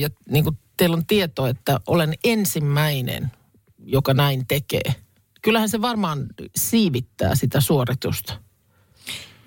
ja 0.01 0.09
niin 0.31 0.45
kuin 0.45 0.59
teillä 0.77 0.97
on 0.97 1.07
tieto, 1.07 1.47
että 1.47 1.81
olen 1.87 2.15
ensimmäinen, 2.25 3.31
joka 3.79 4.15
näin 4.15 4.47
tekee. 4.49 4.95
Kyllähän 5.43 5.69
se 5.69 5.81
varmaan 5.81 6.27
siivittää 6.57 7.35
sitä 7.35 7.61
suoritusta. 7.61 8.48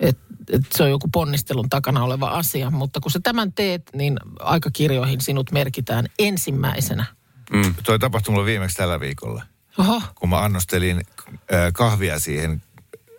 Et, 0.01 0.17
et 0.49 0.61
se 0.71 0.83
on 0.83 0.89
joku 0.89 1.07
ponnistelun 1.07 1.69
takana 1.69 2.03
oleva 2.03 2.29
asia, 2.29 2.69
mutta 2.69 2.99
kun 2.99 3.11
sä 3.11 3.19
tämän 3.23 3.53
teet, 3.53 3.89
niin 3.93 4.17
aikakirjoihin 4.39 5.21
sinut 5.21 5.51
merkitään 5.51 6.05
ensimmäisenä. 6.19 7.05
Mm. 7.51 7.75
Toi 7.83 7.99
tapahtui 7.99 8.33
mulle 8.33 8.45
viimeksi 8.45 8.77
tällä 8.77 8.99
viikolla. 8.99 9.43
Oho, 9.77 10.01
kun 10.15 10.29
mä 10.29 10.39
annostelin 10.41 11.01
kahvia 11.73 12.19
siihen 12.19 12.61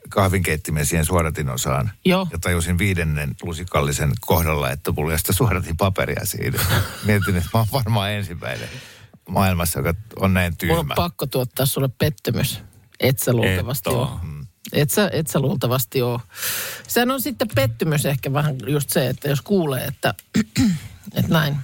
kahvinkeittimen 0.09 0.87
siihen 0.87 1.05
suodatinosaan. 1.05 1.91
Joo. 2.05 2.27
Ja 2.33 2.39
tajusin 2.39 2.79
viidennen 2.79 3.35
lusikallisen 3.43 4.13
kohdalla, 4.21 4.71
että 4.71 4.93
mulla 4.93 5.19
sitä 5.19 5.33
suodatin 5.33 5.77
paperia 5.77 6.27
siinä. 6.27 6.59
Mietin, 7.07 7.37
että 7.37 7.51
mä 7.55 7.59
oon 7.59 7.67
varmaan 7.73 8.13
ensimmäinen 8.13 8.69
maailmassa, 9.29 9.79
joka 9.79 9.95
on 10.21 10.35
näin 10.35 10.55
mulla 10.63 10.81
on 10.81 10.87
tyhmä. 10.87 10.95
pakko 10.95 11.27
tuottaa 11.27 11.67
sulle 11.67 11.89
pettymys. 11.99 12.61
Et 13.01 13.19
sä 13.19 13.33
luultavasti 13.33 13.91
Et 13.91 13.97
ole. 13.97 14.09
Et 14.73 14.91
sä, 14.91 15.11
et 15.13 15.27
sä 15.27 15.41
luultavasti 15.41 16.03
ole. 16.03 16.21
Sehän 16.89 17.11
on 17.11 17.21
sitten 17.23 17.49
pettymys 17.55 18.07
ehkä 18.07 18.33
vähän 18.33 18.57
just 18.67 18.91
se, 18.91 19.07
että 19.09 19.29
jos 19.29 19.41
kuulee, 19.43 19.85
että, 19.85 20.15
että 21.17 21.33
näin, 21.33 21.57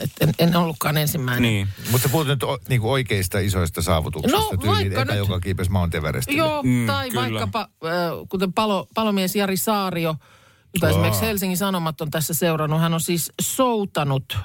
että 0.00 0.24
en, 0.24 0.34
en 0.38 0.56
ollutkaan 0.56 0.96
ensimmäinen. 0.96 1.42
Niin. 1.42 1.68
Mutta 1.90 2.08
puhut 2.08 2.26
nyt 2.26 2.42
o, 2.42 2.58
niinku 2.68 2.92
oikeista 2.92 3.38
isoista 3.38 3.82
saavutuksista. 3.82 4.38
No, 4.38 4.50
tyyliin 4.60 4.94
vaikka 4.94 5.12
nyt- 5.14 5.18
joka 5.18 5.40
kiipesi 5.40 5.70
Mount 5.70 5.94
Everestille. 5.94 6.38
Joo, 6.38 6.62
Mm, 6.62 6.86
tai 6.86 7.10
kyllä. 7.10 7.22
vaikkapa, 7.22 7.60
äh, 7.60 7.90
kuten 8.28 8.52
palo, 8.52 8.88
palomies 8.94 9.36
Jari 9.36 9.56
Saario, 9.56 10.16
jota 10.74 10.86
Aa. 10.86 10.90
esimerkiksi 10.90 11.26
Helsingin 11.26 11.56
Sanomat 11.58 12.00
on 12.00 12.10
tässä 12.10 12.34
seurannut. 12.34 12.80
Hän 12.80 12.94
on 12.94 13.00
siis 13.00 13.32
soutanut 13.40 14.24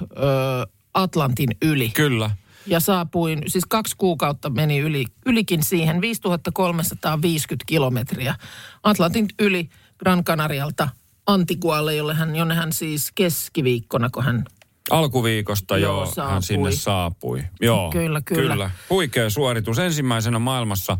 Atlantin 0.94 1.48
yli. 1.62 1.88
Kyllä. 1.88 2.30
Ja 2.68 2.80
saapuin, 2.80 3.42
siis 3.46 3.64
kaksi 3.68 3.94
kuukautta 3.98 4.50
meni 4.50 4.78
yli, 4.78 5.04
ylikin 5.26 5.62
siihen, 5.62 6.00
5350 6.00 7.64
kilometriä. 7.66 8.34
Atlantin 8.82 9.28
yli 9.38 9.68
Gran 9.98 10.24
Canarialta 10.24 10.88
Antigualle, 11.26 11.94
jolle 11.94 12.14
hän, 12.14 12.36
jonne 12.36 12.54
hän 12.54 12.72
siis 12.72 13.12
keskiviikkona, 13.14 14.10
kun 14.10 14.24
hän 14.24 14.44
Alkuviikosta 14.90 15.78
Joo, 15.78 15.92
joo, 15.92 16.04
hän 16.04 16.12
saapui. 16.14 16.42
sinne 16.42 16.72
saapui. 16.72 17.44
Joo, 17.60 17.90
Kyllä, 17.90 18.20
kyllä. 18.24 18.52
kyllä. 18.52 18.70
Huikea 18.90 19.30
suoritus. 19.30 19.78
Ensimmäisenä 19.78 20.38
maailmassa 20.38 20.98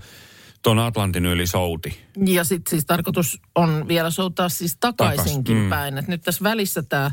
tuon 0.62 0.78
Atlantin 0.78 1.26
yli 1.26 1.46
souti. 1.46 2.00
Ja 2.26 2.44
sitten 2.44 2.70
siis 2.70 2.86
tarkoitus 2.86 3.40
on 3.54 3.88
vielä 3.88 4.10
soutaa 4.10 4.48
siis 4.48 4.76
takaisinkin 4.80 5.56
Takas, 5.56 5.64
mm. 5.64 5.70
päin. 5.70 5.98
Et 5.98 6.08
nyt 6.08 6.22
tässä 6.22 6.44
välissä 6.44 6.82
tämä 6.82 7.10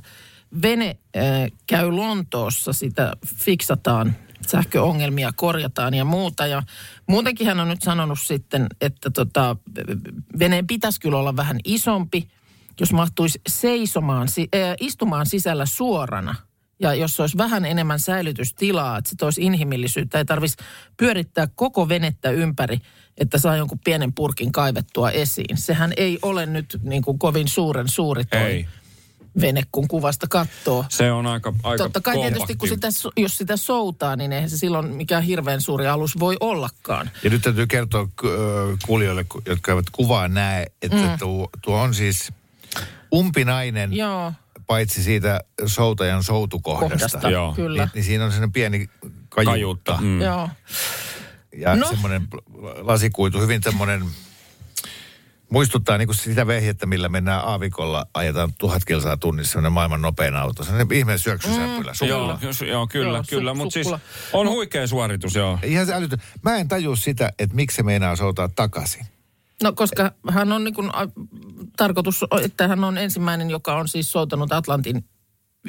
vene 0.61 0.97
äh, 1.17 1.23
käy 1.67 1.91
Lontoossa, 1.91 2.73
sitä 2.73 3.13
fiksataan, 3.35 4.15
sähköongelmia 4.49 5.31
korjataan 5.36 5.93
ja 5.93 6.05
muuta. 6.05 6.47
Ja 6.47 6.63
muutenkin 7.08 7.47
hän 7.47 7.60
on 7.60 7.69
nyt 7.69 7.81
sanonut 7.81 8.19
sitten, 8.19 8.67
että 8.81 9.10
tota, 9.10 9.55
veneen 10.39 10.67
pitäisi 10.67 10.99
kyllä 10.99 11.17
olla 11.17 11.36
vähän 11.36 11.58
isompi, 11.65 12.27
jos 12.79 12.93
mahtuisi 12.93 13.41
seisomaan, 13.47 14.27
istumaan 14.79 15.25
sisällä 15.25 15.65
suorana. 15.65 16.36
Ja 16.79 16.93
jos 16.93 17.19
olisi 17.19 17.38
vähän 17.38 17.65
enemmän 17.65 17.99
säilytystilaa, 17.99 18.97
että 18.97 19.10
se 19.10 19.15
toisi 19.15 19.41
inhimillisyyttä, 19.41 20.17
ei 20.17 20.25
tarvitsisi 20.25 20.69
pyörittää 20.97 21.47
koko 21.55 21.89
venettä 21.89 22.29
ympäri, 22.29 22.77
että 23.17 23.38
saa 23.38 23.58
jonkun 23.58 23.79
pienen 23.79 24.13
purkin 24.13 24.51
kaivettua 24.51 25.12
esiin. 25.12 25.58
Sehän 25.58 25.93
ei 25.97 26.19
ole 26.21 26.45
nyt 26.45 26.79
niin 26.84 27.01
kuin 27.01 27.19
kovin 27.19 27.47
suuren 27.47 27.88
suuri 27.88 28.25
toi 28.25 28.39
Ei. 28.39 28.67
Vene, 29.41 29.63
kun 29.71 29.88
kuvasta 29.88 30.28
katsoo. 30.30 30.86
Se 30.89 31.12
on 31.12 31.28
aika, 31.28 31.54
aika 31.63 31.84
Totta 31.84 32.02
kai 32.02 32.15
tietysti, 32.15 32.56
kun 32.56 32.69
kompakti. 32.69 32.91
sitä, 32.91 33.10
jos 33.17 33.38
sitä 33.38 33.58
soutaa, 33.58 34.15
niin 34.15 34.34
eihän 34.34 34.50
se 34.50 34.58
silloin 34.58 34.95
mikään 34.95 35.24
hirveän 35.24 35.62
suuri 35.62 35.88
alus 35.88 36.19
voi 36.19 36.38
ollakaan. 36.39 37.10
Ja 37.24 37.30
nyt 37.30 37.41
täytyy 37.41 37.67
kertoa 37.67 38.08
kuulijoille, 38.86 39.24
ku- 39.24 39.41
jotka 39.45 39.71
eivät 39.71 39.89
kuvaa 39.91 40.28
näe, 40.28 40.65
että 40.82 40.98
mm. 40.98 41.17
tuo, 41.19 41.50
tuo 41.62 41.82
on 41.82 41.93
siis 41.93 42.32
umpinainen, 43.13 43.93
Joo, 43.93 44.34
paitsi 44.67 45.04
siitä 45.04 45.41
soutajan 45.65 46.24
soutukohdasta. 46.24 46.98
kohdasta, 46.98 47.30
Joo. 47.30 47.54
kyllä. 47.54 47.84
Niin, 47.84 47.91
niin 47.93 48.04
siinä 48.04 48.26
on 48.26 48.32
sellainen 48.32 48.52
pieni 48.52 48.89
kajuutta. 49.30 49.52
Kajuutta. 49.52 49.98
Mm. 50.02 50.21
Joo. 50.21 50.50
Ja 51.58 51.76
no. 51.76 51.88
Semmoinen 51.88 52.28
lasikuitu, 52.82 53.41
hyvin 53.41 53.62
tämmöinen, 53.62 54.04
muistuttaa 55.49 55.97
niin 55.97 56.08
kuin 56.08 56.15
sitä 56.15 56.47
vehjettä, 56.47 56.86
millä 56.86 57.10
mennään 57.10 57.41
aavikolla, 57.45 58.05
ajetaan 58.13 58.53
tuhat 58.58 58.86
kilsaa 58.86 59.17
tunnissa, 59.17 59.51
semmoinen 59.51 59.71
maailman 59.71 60.01
nopein 60.01 60.36
auto. 60.36 60.63
Sellainen 60.63 60.97
ihmeen 60.97 61.19
syöksysämpylä. 61.19 61.93
Mm. 62.01 62.08
Joo, 62.08 62.38
joo, 62.67 62.88
kyllä, 62.88 63.08
Joo, 63.08 63.13
joo, 63.13 63.21
su- 63.21 63.29
kyllä. 63.29 63.53
Mutta 63.53 63.73
siis 63.73 63.88
on 64.34 64.49
huikea 64.49 64.88
suoritus, 64.88 65.36
joo. 65.36 65.60
Ihan 65.63 65.86
se 65.86 65.93
älytön. 65.93 66.19
Mä 66.41 66.55
en 66.58 66.67
tajua 66.67 66.95
sitä, 66.95 67.31
että 67.39 67.55
miksi 67.55 67.75
se 67.75 67.84
meinaa 67.84 68.15
soutaa 68.15 68.49
takaisin. 68.55 69.05
No 69.63 69.73
koska 69.73 70.12
hän 70.29 70.51
on 70.51 70.63
niin 70.63 70.73
kuin, 70.73 70.95
a, 70.95 71.08
tarkoitus, 71.77 72.25
että 72.43 72.67
hän 72.67 72.84
on 72.84 72.97
ensimmäinen, 72.97 73.49
joka 73.49 73.75
on 73.75 73.88
siis 73.88 74.12
soutanut 74.12 74.51
Atlantin 74.51 75.05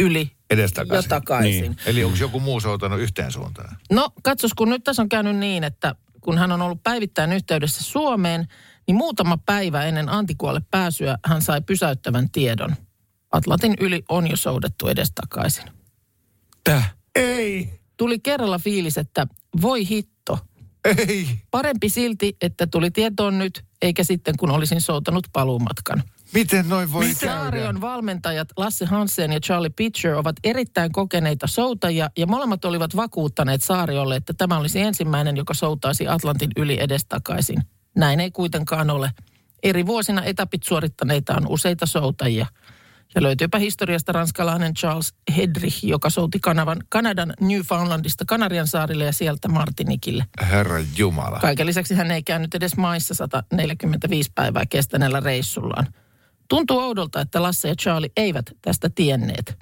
yli 0.00 0.30
Edestakaisin. 0.50 1.08
ja 1.08 1.08
takaisin. 1.08 1.62
Niin. 1.62 1.76
Eli 1.86 2.04
onko 2.04 2.16
joku 2.20 2.40
muu 2.40 2.60
soutanut 2.60 3.00
yhteen 3.00 3.32
suuntaan? 3.32 3.76
No 3.90 4.08
katsos, 4.22 4.54
kun 4.54 4.68
nyt 4.68 4.84
tässä 4.84 5.02
on 5.02 5.08
käynyt 5.08 5.36
niin, 5.36 5.64
että 5.64 5.94
kun 6.20 6.38
hän 6.38 6.52
on 6.52 6.62
ollut 6.62 6.82
päivittäin 6.82 7.32
yhteydessä 7.32 7.84
Suomeen, 7.84 8.48
niin 8.86 8.96
muutama 8.96 9.38
päivä 9.46 9.84
ennen 9.84 10.08
Antikualle 10.08 10.60
pääsyä 10.70 11.18
hän 11.24 11.42
sai 11.42 11.60
pysäyttävän 11.60 12.30
tiedon. 12.30 12.76
Atlantin 13.32 13.74
yli 13.80 14.02
on 14.08 14.30
jo 14.30 14.36
soudettu 14.36 14.88
edestakaisin. 14.88 15.64
Täh. 16.64 16.94
Ei, 17.14 17.80
Tuli 17.96 18.18
kerralla 18.18 18.58
fiilis, 18.58 18.98
että 18.98 19.26
voi 19.62 19.88
hitto. 19.88 20.38
ei. 21.08 21.28
Parempi 21.50 21.88
silti, 21.88 22.36
että 22.40 22.66
tuli 22.66 22.90
tietoon 22.90 23.38
nyt, 23.38 23.64
eikä 23.82 24.04
sitten 24.04 24.34
kun 24.38 24.50
olisin 24.50 24.80
soutanut 24.80 25.26
paluumatkan. 25.32 26.02
Miten 26.34 26.68
noin 26.68 26.92
voi 26.92 27.04
käydä? 27.20 27.34
Saarion 27.34 27.80
valmentajat 27.80 28.48
Lasse 28.56 28.84
Hansen 28.84 29.32
ja 29.32 29.40
Charlie 29.40 29.70
Pitcher 29.70 30.14
ovat 30.14 30.36
erittäin 30.44 30.92
kokeneita 30.92 31.46
soutajia 31.46 32.10
ja 32.18 32.26
molemmat 32.26 32.64
olivat 32.64 32.96
vakuuttaneet 32.96 33.62
Saariolle, 33.62 34.16
että 34.16 34.34
tämä 34.34 34.58
olisi 34.58 34.80
ensimmäinen, 34.80 35.36
joka 35.36 35.54
soutaisi 35.54 36.08
Atlantin 36.08 36.50
yli 36.56 36.80
edestakaisin. 36.80 37.62
Näin 37.96 38.20
ei 38.20 38.30
kuitenkaan 38.30 38.90
ole. 38.90 39.10
Eri 39.62 39.86
vuosina 39.86 40.24
etapit 40.24 40.62
suorittaneita 40.62 41.34
on 41.36 41.46
useita 41.48 41.86
soutajia. 41.86 42.46
Ja 43.14 43.22
löytyypä 43.22 43.58
historiasta 43.58 44.12
ranskalainen 44.12 44.74
Charles 44.74 45.14
Hedrich, 45.36 45.84
joka 45.84 46.10
souti 46.10 46.38
Kanavan, 46.40 46.78
Kanadan 46.88 47.32
Newfoundlandista 47.40 48.24
Kanarian 48.24 48.66
saarille 48.66 49.04
ja 49.04 49.12
sieltä 49.12 49.48
Martinikille. 49.48 50.26
Herra 50.50 50.78
Jumala. 50.96 51.38
Kaiken 51.40 51.66
lisäksi 51.66 51.94
hän 51.94 52.10
ei 52.10 52.22
käynyt 52.22 52.54
edes 52.54 52.76
maissa 52.76 53.14
145 53.14 54.30
päivää 54.34 54.66
kestäneellä 54.66 55.20
reissullaan. 55.20 55.86
Tuntuu 56.48 56.78
oudolta, 56.78 57.20
että 57.20 57.42
Lasse 57.42 57.68
ja 57.68 57.76
Charlie 57.76 58.10
eivät 58.16 58.50
tästä 58.62 58.90
tienneet. 58.94 59.58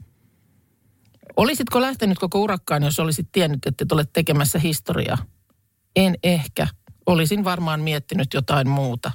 Olisitko 1.37 1.81
lähtenyt 1.81 2.19
koko 2.19 2.41
urakkaan, 2.41 2.83
jos 2.83 3.01
olisit 3.01 3.29
tiennyt, 3.33 3.67
että 3.67 3.85
et 3.85 3.93
ole 3.93 4.05
tekemässä 4.13 4.59
historiaa? 4.59 5.19
En 5.97 6.15
ehkä. 6.23 6.69
Olisin 7.07 7.45
varmaan 7.45 7.81
miettinyt 7.81 8.35
jotain 8.35 8.69
muuta. 8.69 9.11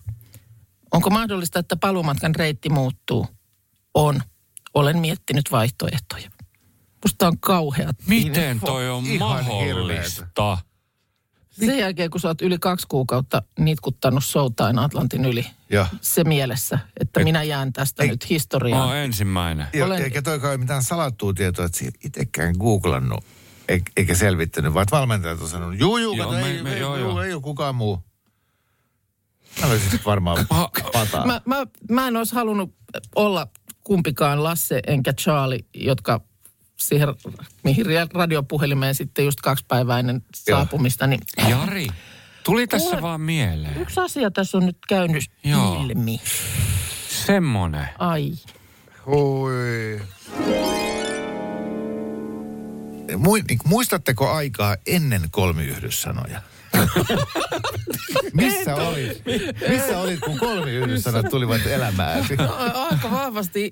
Onko 0.92 1.10
mahdollista, 1.10 1.60
että 1.60 1.76
paluumatkan 1.76 2.36
reitti 2.36 2.70
muuttuu? 2.70 3.28
On. 3.94 4.22
Olen 4.74 4.98
miettinyt 5.00 5.52
vaihtoehtoja. 5.52 6.32
Musta 7.06 7.28
on 7.28 7.40
kauhea. 7.40 7.90
Miten 8.08 8.60
toi 8.60 8.90
on 8.90 9.06
Ihan 9.06 9.46
mahdollista? 9.46 10.58
Sen 11.50 11.78
jälkeen, 11.78 12.10
kun 12.10 12.20
sä 12.22 12.28
oot 12.28 12.42
yli 12.42 12.58
kaksi 12.60 12.86
kuukautta 12.90 13.42
nitkuttanut 13.60 14.24
soutain 14.26 14.80
Atlantin 14.80 15.26
yli, 15.26 15.46
Joo. 15.70 15.86
se 16.02 16.24
mielessä, 16.24 16.80
että 17.00 17.20
Et- 17.20 17.24
minä 17.24 17.44
jään 17.44 17.74
tästä 17.74 18.04
ei- 18.04 18.10
nyt 18.10 18.24
Mä 18.24 18.28
historiaan. 18.30 18.88
oon 18.88 18.98
ensimmäinen. 18.98 19.68
Ja, 19.74 19.86
Olen- 19.86 20.02
Eikä 20.04 20.22
toikaan 20.22 20.52
ole 20.52 20.58
mitään 20.58 20.84
salattua 20.84 21.34
tietoa, 21.34 21.66
että 21.66 21.80
itsekään 22.04 22.56
googlannut 22.60 23.24
eikä 23.98 24.16
selvittänyt, 24.16 24.74
vaan 24.74 24.86
valmentajat 24.92 25.42
on 25.42 25.50
sanonut, 25.50 25.80
juu, 25.80 25.98
juu, 25.98 26.14
Joo, 26.16 26.28
kato, 26.30 26.40
me- 26.42 26.48
ei, 26.52 26.64
me- 26.64 26.74
ei, 26.74 26.80
joo, 26.80 26.96
ei, 26.96 27.02
joo. 27.02 27.22
ei 27.24 27.34
ole 27.34 27.42
kukaan 27.42 27.76
muu. 27.76 28.04
Mä 29.62 29.68
olisin 29.68 30.00
varmaan 30.06 30.46
pataa. 30.94 31.26
Mä, 31.26 31.42
mä, 31.46 31.66
mä 31.90 32.08
en 32.08 32.18
olisi 32.18 32.36
halunnut 32.36 32.76
olla 33.16 33.48
kumpikaan 33.84 34.44
Lasse 34.44 34.80
enkä 34.88 35.14
Charlie, 35.14 35.66
jotka 35.74 36.22
siihen, 36.78 37.10
mihin 37.64 37.86
radiopuhelimeen 38.14 38.96
sitten 38.96 39.26
just 39.26 39.42
kaksi 39.42 39.66
päivää 39.68 40.00
ennen 40.00 40.22
Joo. 40.48 40.58
saapumista, 40.58 41.08
niin 41.08 41.20
Jari, 41.50 41.88
tuli 42.44 42.68
tässä 42.68 42.90
Kuule- 42.90 43.02
vaan 43.02 43.22
mieleen. 43.22 43.82
yksi 43.82 44.00
asia 44.00 44.32
tässä 44.32 44.58
on 44.58 44.66
nyt 44.66 44.78
käynyt 44.88 45.24
Joo. 45.44 45.86
ilmi. 45.90 46.22
Semmonen. 47.26 47.90
Ai. 48.00 48.32
Oi. 49.06 50.02
Mui, 53.18 53.42
niin, 53.50 53.60
muistatteko 53.66 54.30
aikaa 54.30 54.78
ennen 54.88 55.22
kolmiyhdyssanoja? 55.32 56.42
Missä 58.34 58.76
olit? 58.76 59.24
Missä 59.70 60.00
olit, 60.00 60.20
kun 60.20 60.38
kolmiyhdyssanat 60.38 61.26
tulivat 61.30 61.66
elämään? 61.66 62.26
Aika 62.92 63.12
vahvasti 63.12 63.72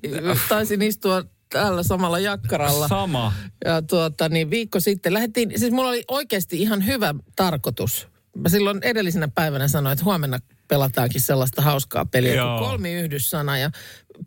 taisin 0.50 0.82
istua 0.82 1.24
täällä 1.50 1.84
samalla 1.84 2.20
jakkaralla. 2.20 2.88
Sama. 2.88 3.34
Ja 3.66 3.82
tuota, 3.82 4.30
niin 4.30 4.50
viikko 4.50 4.80
sitten 4.80 5.14
lähdettiin, 5.14 5.52
siis 5.56 5.72
mulla 5.72 5.90
oli 5.90 6.04
oikeasti 6.08 6.62
ihan 6.62 6.86
hyvä 6.86 7.16
tarkoitus. 7.36 8.08
Mä 8.38 8.50
silloin 8.50 8.80
edellisenä 8.82 9.28
päivänä 9.28 9.68
sanoin, 9.68 9.94
että 9.94 10.06
huomenna 10.06 10.40
pelataankin 10.68 11.22
sellaista 11.22 11.62
hauskaa 11.62 12.06
peliä 12.06 12.36
Joo. 12.36 12.58
kuin 12.58 12.70
kolmiyhdyssana. 12.70 13.58
Ja 13.58 13.72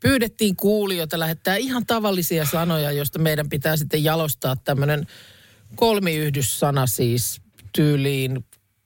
pyydettiin 0.00 0.56
kuulijoita 0.56 1.18
lähettää 1.18 1.56
ihan 1.56 1.86
tavallisia 1.86 2.44
sanoja, 2.44 2.92
joista 2.92 3.18
meidän 3.18 3.48
pitää 3.48 3.76
sitten 3.76 4.04
jalostaa 4.04 4.56
tämmöinen 4.56 5.06
kolmiyhdyssana 5.76 6.86
siis 6.86 7.40
tyyliin 7.72 8.44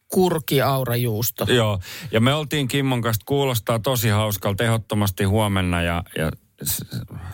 kurkiaurajuusto. 0.09 1.47
Joo, 1.49 1.81
ja 2.13 2.21
me 2.21 2.35
oltiin 2.35 2.69
Kimmon 2.69 3.03
kanssa, 3.03 3.23
kuulostaa 3.27 3.79
tosi 3.79 4.09
hauskalta, 4.09 4.65
ehdottomasti 4.65 5.25
huomenna 5.25 5.83
ja... 5.83 6.03
ja 6.19 6.31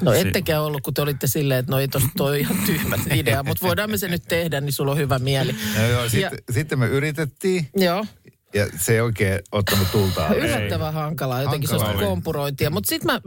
No 0.00 0.12
ettekä 0.12 0.60
ollut, 0.60 0.82
kun 0.82 0.94
te 0.94 1.02
olitte 1.02 1.26
silleen, 1.26 1.60
että 1.60 1.72
no 1.72 1.78
ei 1.78 1.88
tosta 1.88 2.08
toi 2.16 2.40
ihan 2.40 2.56
tyhmä 2.66 2.96
idea, 3.14 3.42
mutta 3.42 3.66
voidaan 3.66 3.90
me 3.90 3.96
se 3.96 4.08
nyt 4.08 4.22
tehdä, 4.28 4.60
niin 4.60 4.72
sulla 4.72 4.92
on 4.92 4.98
hyvä 4.98 5.18
mieli. 5.18 5.54
No 5.78 5.86
joo, 5.86 6.08
sitten, 6.08 6.38
sitten 6.50 6.78
me 6.78 6.86
yritettiin 6.86 7.68
Joo, 7.76 8.06
ja 8.54 8.66
se 8.76 8.92
ei 8.94 9.00
oikein 9.00 9.40
ottanut 9.52 9.90
tulta 9.92 10.28
yllättävän 10.34 10.94
hankalaa, 10.94 11.42
jotenkin 11.42 11.70
Hankala 11.70 11.84
sellaista 11.84 12.06
oli. 12.06 12.14
kompurointia. 12.14 12.70
Mutta 12.70 12.88
sitten 12.88 13.12
mä 13.12 13.20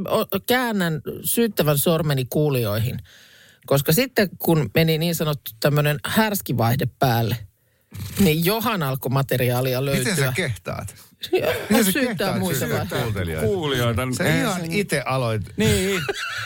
käännän 0.47 1.01
syyttävän 1.23 1.77
sormeni 1.77 2.25
kuulijoihin, 2.29 2.99
koska 3.65 3.93
sitten 3.93 4.29
kun 4.39 4.69
meni 4.73 4.97
niin 4.97 5.15
sanottu 5.15 5.51
tämmöinen 5.59 5.99
härskivaihde 6.05 6.87
päälle, 6.99 7.37
niin 8.19 8.45
johan 8.45 8.83
alkoi 8.83 9.09
materiaalia 9.11 9.85
löytyä. 9.85 10.11
Miten 10.11 10.25
sä 10.25 10.33
kehtaat? 10.35 10.95
Ja- 11.31 11.53
Miten 11.69 11.85
sä 11.85 11.91
syyttää 11.91 12.39
muita 12.39 12.65
kuuntelijoita? 13.01 13.47
Kuulijoita. 13.47 14.01
Sä 14.17 14.35
ihan 14.39 14.61
se- 14.61 14.67
itse 14.69 15.01
aloit 15.05 15.41
Niin. 15.57 16.01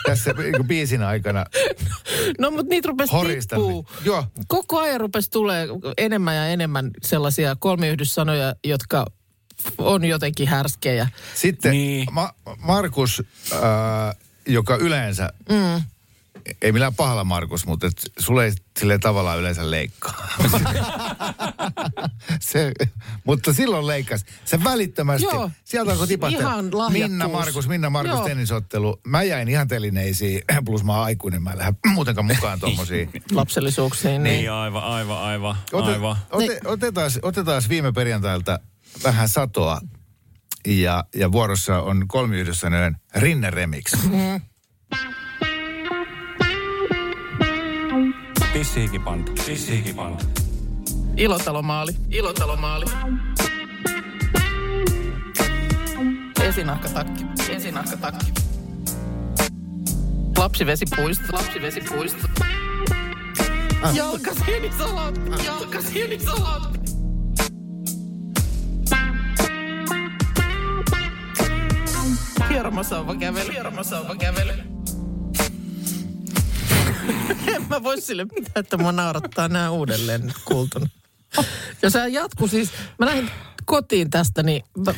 tässä 0.05 0.33
niin 0.33 0.67
biisin 0.67 1.03
aikana 1.03 1.45
No 2.39 2.51
mutta 2.51 2.69
niitä 2.69 2.87
rupesi 2.87 3.11
horista. 3.13 3.55
tippuu. 3.55 3.87
Joo, 4.05 4.25
Koko 4.47 4.79
ajan 4.79 4.99
rupesi 4.99 5.31
tulee 5.31 5.67
enemmän 5.97 6.35
ja 6.35 6.47
enemmän 6.47 6.91
sellaisia 7.03 7.55
kolmiyhdyssanoja, 7.59 8.55
jotka 8.63 9.05
on 9.77 10.05
jotenkin 10.05 10.47
härskejä. 10.47 11.07
Sitten 11.35 11.71
Niin. 11.71 12.07
Ma- 12.13 12.33
Markus, 12.57 13.23
äh, 13.53 13.59
joka 14.47 14.75
yleensä, 14.75 15.33
mm. 15.49 15.81
Ei 16.61 16.71
millään 16.71 16.95
pahalla 16.95 17.23
Markus, 17.23 17.65
mutta 17.65 17.87
et 17.87 18.11
sulle 18.19 18.45
ei 18.45 18.51
sille 18.79 18.97
tavallaan 18.97 19.39
yleensä 19.39 19.71
leikkaa. 19.71 20.27
se, 22.39 22.71
mutta 23.23 23.53
silloin 23.53 23.87
leikkas. 23.87 24.25
Se 24.45 24.63
välittömästi, 24.63 25.25
Joo. 25.25 25.51
sieltä 25.63 25.91
alkoi. 25.91 26.07
Ihan 26.29 26.77
lahjakkuus. 26.77 27.09
Minna 27.09 27.27
Markus, 27.27 27.67
Minna 27.67 27.89
Markus 27.89 28.15
Joo. 28.15 28.25
tennisottelu. 28.25 28.99
Mä 29.07 29.23
jäin 29.23 29.47
ihan 29.47 29.67
telineisiin, 29.67 30.41
plus 30.65 30.83
mä 30.83 30.93
oon 30.95 31.03
aikuinen, 31.03 31.43
mä 31.43 31.51
en 31.51 31.57
lähde 31.57 31.73
muutenkaan 31.87 32.25
mukaan 32.25 32.59
tommosiin. 32.59 33.09
lapsellisuuksiin. 33.31 34.23
Niin. 34.23 34.37
Niin, 34.37 34.51
aivan, 34.51 34.83
aivan, 34.83 35.17
aivan, 35.17 35.55
Ote, 35.71 35.91
aivan. 35.91 36.17
ote, 36.31 36.59
otetaan, 36.65 37.11
otetaan 37.21 37.61
viime 37.69 37.91
perjantailta 37.91 38.59
vähän 39.03 39.29
satoa. 39.29 39.81
Ja, 40.67 41.03
ja 41.15 41.31
vuorossa 41.31 41.81
on 41.81 42.07
kolmiyhdyssäinen 42.07 42.97
Rinne 43.15 43.49
Remix. 43.49 43.93
Pissihikipanta, 48.57 49.31
pissihikipanta. 49.45 50.25
Ilotalomaali, 51.17 51.91
ilotalomaali. 52.09 52.85
Esinahkatakki, 56.43 57.25
esinahkatakki. 57.49 58.25
Lapsivesipuisto, 60.37 61.23
lapsivesipuisto. 61.31 62.27
Jalkasienisalat, 63.93 65.15
jalkasienisalat. 65.45 66.79
Hiermasauva 72.49 73.15
kävely, 73.15 73.51
hiermasauva 73.51 74.15
kävely. 74.15 74.76
en 77.55 77.65
mä 77.69 77.83
voi 77.83 78.01
sille 78.01 78.23
mitään, 78.25 78.51
että 78.55 78.77
mua 78.77 78.91
naurattaa 78.91 79.47
nämä 79.47 79.69
uudelleen 79.71 80.21
nyt 80.27 80.37
kuultuna. 80.45 80.87
Ja 81.81 81.89
se 81.89 82.07
jatkuu 82.07 82.47
siis, 82.47 82.71
mä 82.99 83.05
lähdin 83.05 83.29
kotiin 83.65 84.09
tästä, 84.09 84.43
niin 84.43 84.63
mä 84.85 84.93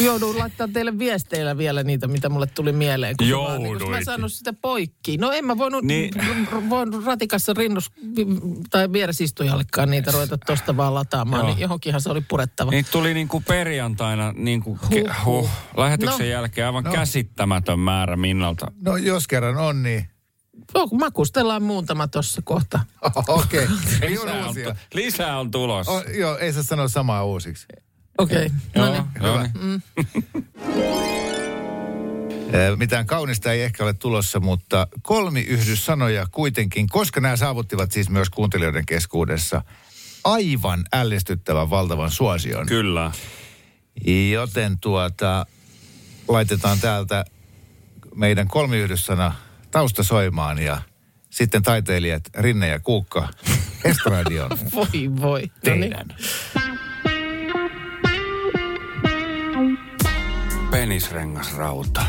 joudun 0.00 0.38
laittamaan 0.38 0.72
teille 0.72 0.98
viesteillä 0.98 1.58
vielä 1.58 1.82
niitä, 1.82 2.06
mitä 2.08 2.28
mulle 2.28 2.46
tuli 2.46 2.72
mieleen. 2.72 3.16
Kun 3.16 3.26
vaan, 3.30 3.62
niin, 3.62 3.72
mä 3.74 3.78
Jouduit. 3.80 4.04
saanut 4.04 4.32
sitä 4.32 4.52
poikki. 4.52 5.16
No 5.16 5.32
en 5.32 5.44
mä 5.44 5.58
voinut, 5.58 5.84
Niin. 5.84 6.14
niin. 6.14 6.70
voinut 6.70 7.04
ratikassa 7.04 7.52
rinnus 7.56 7.92
tai 8.70 8.92
vieresistujallekaan 8.92 9.90
niitä 9.90 10.10
ruveta 10.10 10.38
tosta 10.38 10.76
vaan 10.76 10.94
lataamaan. 10.94 11.40
Joo. 11.40 11.48
Niin 11.48 11.60
johonkinhan 11.60 12.00
se 12.00 12.10
oli 12.10 12.20
purettava. 12.20 12.70
Niin 12.70 12.86
tuli 12.92 13.14
niin 13.14 13.28
kuin 13.28 13.44
perjantaina 13.44 14.32
niin 14.36 14.62
kuin 14.62 14.78
ke- 14.90 15.14
Huh, 15.24 15.40
huh, 15.42 15.50
lähetyksen 15.76 16.18
No. 16.18 16.24
jälkeen 16.26 16.66
aivan 16.66 16.84
No. 16.84 16.92
käsittämätön 16.92 17.78
määrä 17.78 18.16
Minnalta. 18.16 18.72
No 18.82 18.96
jos 18.96 19.28
kerran 19.28 19.56
on, 19.56 19.82
niin 19.82 20.08
No, 20.74 20.86
makustellaan 20.86 21.62
muutama 21.62 22.08
tossa 22.08 22.42
kohta. 22.44 22.80
okei. 23.28 23.66
Ei 24.02 24.10
Lisää 24.10 24.46
on, 24.48 24.54
lisää 24.94 25.38
on 25.38 25.50
tulossa. 25.50 25.92
O, 25.92 26.02
joo, 26.02 26.38
ei 26.38 26.52
saa 26.52 26.62
sanoa 26.62 26.88
samaa 26.88 27.24
uusiksi. 27.24 27.66
Okei, 28.18 28.46
okay. 28.46 28.84
no 28.84 28.92
niin. 28.92 29.04
joo, 29.22 29.42
niin. 29.42 29.82
Ö, 32.54 32.76
Mitään 32.76 33.06
kaunista 33.06 33.52
ei 33.52 33.62
ehkä 33.62 33.84
ole 33.84 33.92
tulossa, 33.94 34.40
mutta 34.40 34.86
kolmiyhdyssanoja 35.02 36.26
kuitenkin, 36.30 36.88
koska 36.88 37.20
nämä 37.20 37.36
saavuttivat 37.36 37.92
siis 37.92 38.10
myös 38.10 38.30
kuuntelijoiden 38.30 38.86
keskuudessa 38.86 39.62
aivan 40.24 40.84
ällistyttävän 40.92 41.70
valtavan 41.70 42.10
suosion. 42.10 42.66
Kyllä. 42.66 43.12
Joten 44.32 44.78
tuota, 44.78 45.46
laitetaan 46.28 46.80
täältä 46.80 47.24
meidän 48.14 48.48
kolmiyhdyssana 48.48 49.34
tausta 49.76 50.02
soimaan 50.02 50.58
ja 50.58 50.78
sitten 51.30 51.62
taiteilijat 51.62 52.22
Rinne 52.38 52.68
ja 52.68 52.80
Kuukka 52.80 53.28
Estradion 53.84 54.50
Voi 54.74 55.10
voi. 55.20 55.42
No 55.66 55.74
niin. 55.74 55.80
teidän. 55.80 56.16
Penisrengasrauta. 60.70 62.06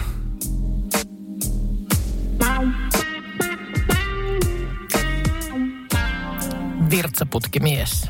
Virtsaputkimies. 6.89 8.09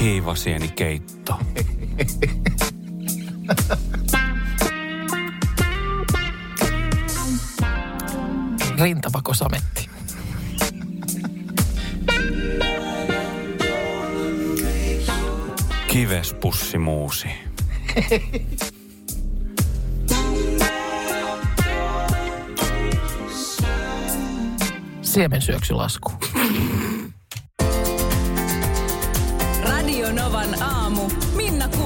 Hiivasieni 0.00 0.68
keitto. 0.68 1.38
Rintavakosametti. 8.78 9.88
Kivespussimuusi. 15.88 17.28
Siemensyöksylasku. 25.02 26.12
Radio 29.62 30.12
Novan 30.12 30.62
aamu. 30.62 30.73